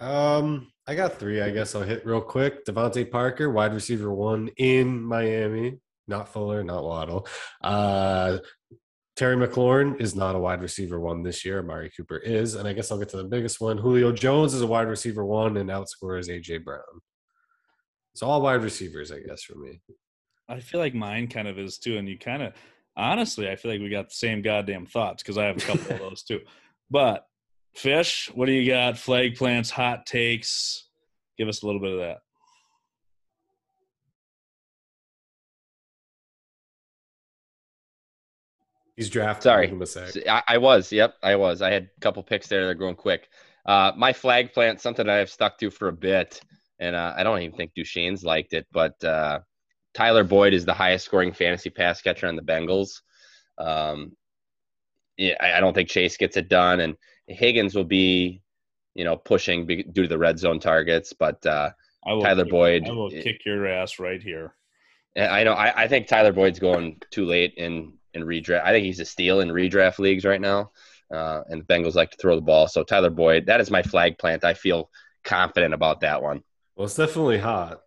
[0.00, 1.40] Um, I got three.
[1.40, 2.64] I guess I'll hit real quick.
[2.64, 5.78] DeVante Parker, wide receiver one in Miami.
[6.08, 7.26] Not Fuller, not Waddle.
[7.62, 8.38] Uh,
[9.14, 11.60] Terry McLaurin is not a wide receiver one this year.
[11.60, 13.78] Amari Cooper is, and I guess I'll get to the biggest one.
[13.78, 16.80] Julio Jones is a wide receiver one, and outscores AJ Brown.
[18.14, 19.80] It's all wide receivers, I guess, for me.
[20.48, 22.54] I feel like mine kind of is too, and you kind of
[22.96, 25.92] honestly, I feel like we got the same goddamn thoughts because I have a couple
[25.92, 26.40] of those too.
[26.90, 27.26] But
[27.74, 28.98] Fish, what do you got?
[28.98, 30.88] Flag plants, hot takes.
[31.38, 32.18] Give us a little bit of that.
[38.96, 39.44] He's drafted.
[39.44, 39.66] Sorry.
[39.66, 40.14] Give him a sec.
[40.28, 40.92] I, I was.
[40.92, 41.62] Yep, I was.
[41.62, 42.66] I had a couple picks there.
[42.66, 43.28] They're going quick.
[43.64, 46.40] Uh, my flag plant, something that I have stuck to for a bit,
[46.78, 49.40] and uh, I don't even think Duchesne's liked it, but uh,
[49.94, 53.00] Tyler Boyd is the highest scoring fantasy pass catcher on the Bengals.
[53.58, 54.16] Um,
[55.16, 56.96] yeah, I I don't think Chase gets it done, and
[57.26, 58.42] Higgins will be,
[58.94, 61.12] you know, pushing be- due to the red zone targets.
[61.12, 61.70] But uh,
[62.06, 64.54] I will Tyler kick- Boyd, I will eh, kick your ass right here.
[65.16, 68.64] I know I, I think Tyler Boyd's going too late in in redraft.
[68.64, 70.72] I think he's a steal in redraft leagues right now,
[71.12, 72.66] uh, and the Bengals like to throw the ball.
[72.66, 74.42] So Tyler Boyd, that is my flag plant.
[74.44, 74.90] I feel
[75.22, 76.42] confident about that one.
[76.76, 77.82] Well, it's definitely hot.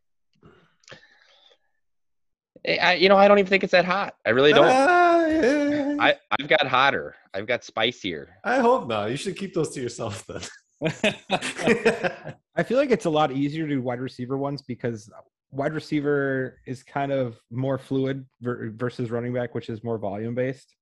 [2.68, 4.16] I, I- you know, I don't even think it's that hot.
[4.26, 4.66] I really don't.
[4.68, 5.75] Ah, yeah.
[6.00, 7.16] I I've got hotter.
[7.34, 8.28] I've got spicier.
[8.44, 9.10] I hope not.
[9.12, 10.42] You should keep those to yourself then.
[12.56, 15.10] I feel like it's a lot easier to do wide receiver ones because
[15.52, 20.36] wide receiver is kind of more fluid ver- versus running back, which is more volume
[20.36, 20.76] based.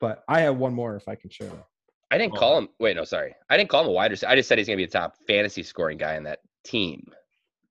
[0.00, 1.50] But I have one more if I can share.
[2.10, 2.38] I didn't Oh.
[2.38, 2.68] call him.
[2.78, 3.34] Wait, no, sorry.
[3.48, 4.30] I didn't call him a wide receiver.
[4.30, 7.02] I just said he's going to be a top fantasy scoring guy in that team.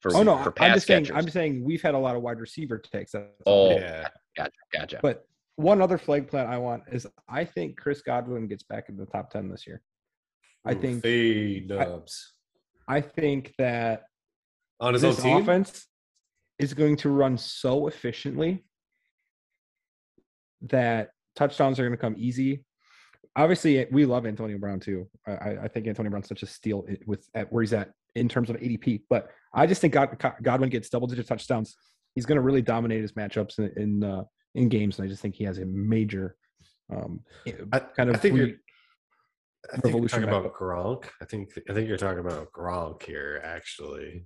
[0.02, 1.10] For Oh no, for I'm pass just saying.
[1.14, 3.14] I'm just saying we've had a lot of wide receiver takes.
[3.14, 3.26] that's.
[3.46, 4.08] Oh, yeah.
[4.38, 5.00] gotcha, gotcha.
[5.02, 5.26] But
[5.58, 9.06] one other flag plant I want is I think Chris Godwin gets back in the
[9.06, 9.82] top ten this year.
[10.66, 12.34] I Ooh, think- fade dubs
[12.88, 14.04] I think that
[14.80, 15.38] on his own this team.
[15.38, 15.88] offense
[16.60, 18.66] is going to run so efficiently
[20.62, 22.64] that touchdowns are going to come easy.
[23.36, 25.10] Obviously, we love Antonio Brown too.
[25.28, 28.30] I- I, I think Antonio Brown's such a steal with at where he's at in
[28.30, 29.04] terms of ADP.
[29.10, 31.76] But I just think God, Godwin gets double-digit touchdowns.
[32.14, 34.24] He's going to really dominate his matchups in in, uh,
[34.56, 36.36] in games, and I just think he has a major
[36.94, 37.20] um,
[37.72, 38.16] I, kind of.
[38.16, 38.50] I think you're.
[39.74, 40.54] I think you're talking about.
[40.54, 41.06] Gronk.
[41.22, 43.42] I think I think you're talking about Gronk here.
[43.44, 44.26] Actually,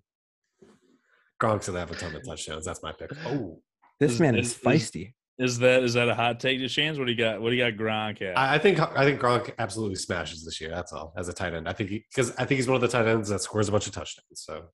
[1.42, 2.66] Gronk's gonna have a ton of touchdowns.
[2.66, 3.12] That's my pick.
[3.26, 3.62] Oh,
[4.00, 5.14] this Is- man is- is is- feisty.
[5.38, 7.00] Is that is that a hot take, Duchesne's?
[7.00, 7.42] What do you got?
[7.42, 8.38] What do you got, Gronk at?
[8.38, 10.70] I, I think I think Gronk absolutely smashes this year.
[10.70, 11.70] That's all as a tight end.
[11.70, 13.88] I think because I think he's one of the tight ends that scores a bunch
[13.88, 14.26] of touchdowns.
[14.34, 14.66] So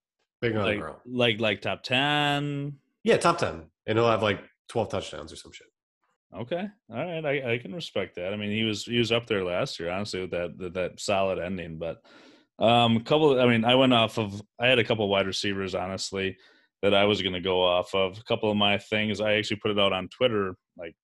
[0.41, 0.97] big on like, Gronk.
[1.06, 2.78] like like top ten.
[3.03, 4.39] Yeah, top ten, and he'll have like
[4.70, 5.68] twelve touchdowns or some shit.
[6.36, 8.34] Okay, all right, I, I can respect that.
[8.34, 10.99] I mean, he was he was up there last year, honestly, with that that, that
[10.99, 11.78] solid ending.
[11.78, 12.01] But
[12.59, 13.39] um, a couple.
[13.39, 14.41] I mean, I went off of.
[14.59, 16.38] I had a couple wide receivers, honestly,
[16.82, 18.18] that I was going to go off of.
[18.18, 19.22] A couple of my things.
[19.22, 20.95] I actually put it out on Twitter like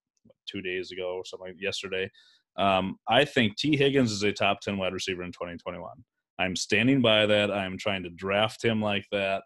[0.49, 2.09] two days ago or something like yesterday.
[2.57, 5.89] Um, I think Tee Higgins is a top ten wide receiver in 2021.
[6.39, 7.51] I'm standing by that.
[7.51, 9.43] I'm trying to draft him like that.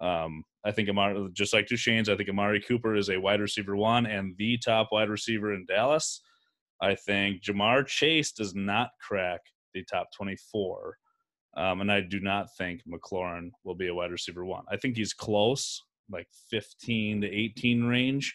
[0.00, 3.76] Um, I think Amari, just like Duchesne's, I think Amari Cooper is a wide receiver
[3.76, 6.22] one and the top wide receiver in Dallas.
[6.80, 9.40] I think Ja'Marr Chase does not crack
[9.74, 10.96] the top 24.
[11.56, 14.64] Um, and I do not think McLaurin will be a wide receiver one.
[14.70, 18.34] I think he's close, like 15 to 18 range.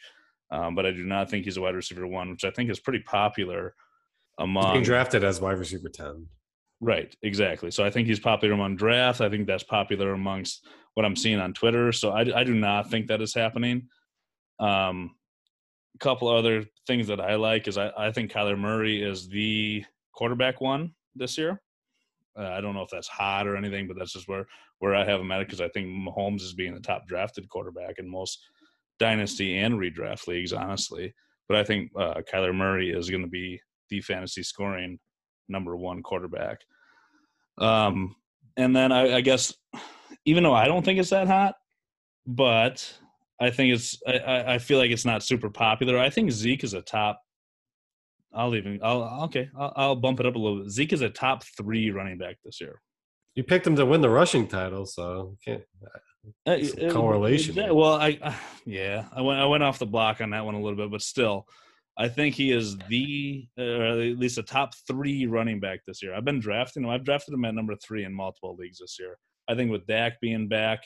[0.52, 2.80] Um, but I do not think he's a wide receiver one, which I think is
[2.80, 3.76] pretty popular
[4.38, 6.28] He's among being drafted as wide receiver ten.
[6.82, 7.72] Right, exactly.
[7.72, 9.22] So I think he's popular among draft.
[9.22, 11.92] I think that's popular amongst what I'm seeing on Twitter.
[11.92, 13.88] So I, I do not think that is happening.
[14.60, 15.16] Um,
[15.96, 19.84] a couple other things that I like is I, I think Kyler Murray is the
[20.14, 21.62] quarterback one this year.
[22.38, 24.46] Uh, I don't know if that's hot or anything, but that's just where
[24.80, 28.00] where I have him at because I think Mahomes is being the top drafted quarterback
[28.00, 28.40] in most
[28.98, 31.14] dynasty and redraft leagues, honestly.
[31.50, 33.60] But I think uh, Kyler Murray is going to be
[33.90, 35.00] the fantasy scoring
[35.50, 36.60] number one quarterback.
[37.58, 38.16] Um,
[38.58, 39.54] and then I, I guess,
[40.26, 41.56] even though I don't think it's that hot,
[42.26, 43.00] but
[43.40, 45.98] I think it's I, I feel like it's not super popular.
[45.98, 47.22] I think Zeke is a top.
[48.34, 50.72] I'll even I'll okay I'll, I'll bump it up a little bit.
[50.72, 52.82] Zeke is a top three running back this year.
[53.36, 55.64] You picked him to win the rushing title, so can't
[56.46, 57.74] Uh, uh, correlation there.
[57.74, 58.34] Well, I uh,
[58.66, 61.02] yeah, I went I went off the block on that one a little bit, but
[61.02, 61.48] still,
[62.00, 66.02] I think he is the uh, or at least a top three running back this
[66.02, 66.16] year.
[66.16, 66.90] I've been drafting him.
[66.90, 69.18] I've drafted him at number three in multiple leagues this year.
[69.50, 70.82] I think with Dak being back,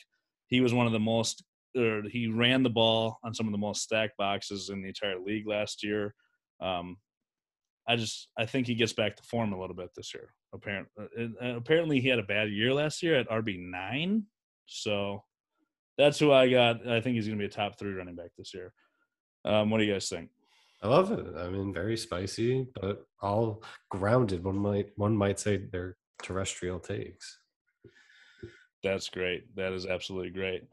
[0.47, 1.43] he was one of the most.
[1.77, 5.19] Or he ran the ball on some of the most stacked boxes in the entire
[5.19, 6.13] league last year.
[6.61, 6.97] Um,
[7.87, 10.33] I just I think he gets back to form a little bit this year.
[10.53, 14.25] Apparently, apparently he had a bad year last year at RB nine.
[14.65, 15.23] So
[15.97, 16.87] that's who I got.
[16.87, 18.73] I think he's going to be a top three running back this year.
[19.45, 20.29] Um, what do you guys think?
[20.83, 21.25] I love it.
[21.37, 24.43] I mean, very spicy, but all grounded.
[24.43, 27.39] One might one might say they're terrestrial takes.
[28.83, 29.55] That's great.
[29.55, 30.63] That is absolutely great.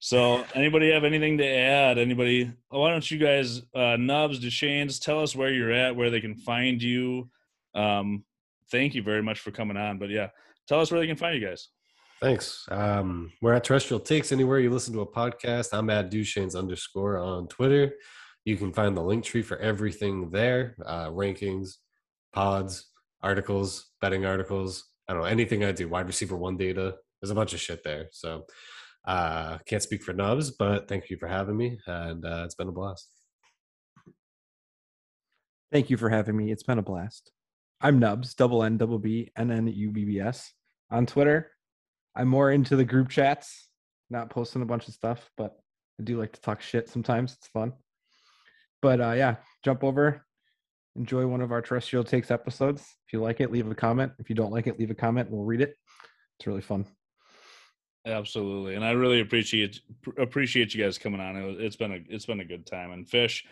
[0.00, 1.98] So, anybody have anything to add?
[1.98, 2.50] Anybody?
[2.70, 6.34] Why don't you guys, uh, Nubs, Deshanes, tell us where you're at, where they can
[6.34, 7.30] find you.
[7.74, 8.24] Um,
[8.72, 9.98] thank you very much for coming on.
[9.98, 10.28] But yeah,
[10.66, 11.68] tell us where they can find you guys.
[12.20, 12.66] Thanks.
[12.70, 15.68] Um, we're at Terrestrial Takes anywhere you listen to a podcast.
[15.72, 17.94] I'm at Duchesne's underscore on Twitter.
[18.44, 21.76] You can find the link tree for everything there uh, rankings,
[22.32, 22.90] pods,
[23.22, 24.88] articles, betting articles.
[25.08, 26.96] I don't know, anything I do, wide receiver one data.
[27.20, 28.08] There's a bunch of shit there.
[28.12, 28.46] So
[29.04, 31.78] uh, can't speak for Nubs, but thank you for having me.
[31.86, 33.08] And uh, it's been a blast.
[35.72, 36.50] Thank you for having me.
[36.50, 37.30] It's been a blast.
[37.80, 40.52] I'm Nubs, double N, double B, N N U B B S
[40.90, 41.50] on Twitter.
[42.16, 43.68] I'm more into the group chats,
[44.10, 45.56] not posting a bunch of stuff, but
[45.98, 47.34] I do like to talk shit sometimes.
[47.34, 47.72] It's fun.
[48.82, 50.24] But uh, yeah, jump over,
[50.96, 52.82] enjoy one of our terrestrial takes episodes.
[53.06, 54.12] If you like it, leave a comment.
[54.18, 55.30] If you don't like it, leave a comment.
[55.30, 55.76] We'll read it.
[56.38, 56.86] It's really fun.
[58.06, 59.80] Absolutely, and I really appreciate
[60.18, 61.36] appreciate you guys coming on.
[61.60, 62.92] It's been a it's been a good time.
[62.92, 63.44] And Fish,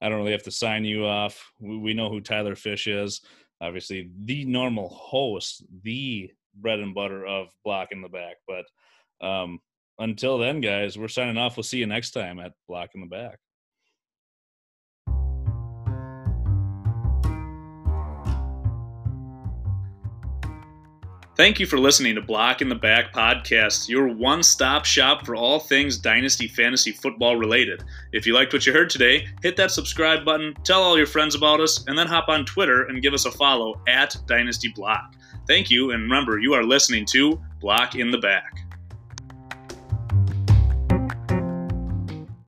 [0.00, 1.52] I don't really have to sign you off.
[1.58, 3.20] We, we know who Tyler Fish is.
[3.60, 8.36] Obviously, the normal host, the bread and butter of Block in the Back.
[8.48, 9.58] But um,
[9.98, 11.58] until then, guys, we're signing off.
[11.58, 13.38] We'll see you next time at Block in the Back.
[21.40, 25.34] Thank you for listening to Block in the Back podcast, your one stop shop for
[25.34, 27.82] all things Dynasty Fantasy Football related.
[28.12, 31.34] If you liked what you heard today, hit that subscribe button, tell all your friends
[31.34, 35.14] about us, and then hop on Twitter and give us a follow at Dynasty Block.
[35.46, 38.58] Thank you, and remember, you are listening to Block in the Back.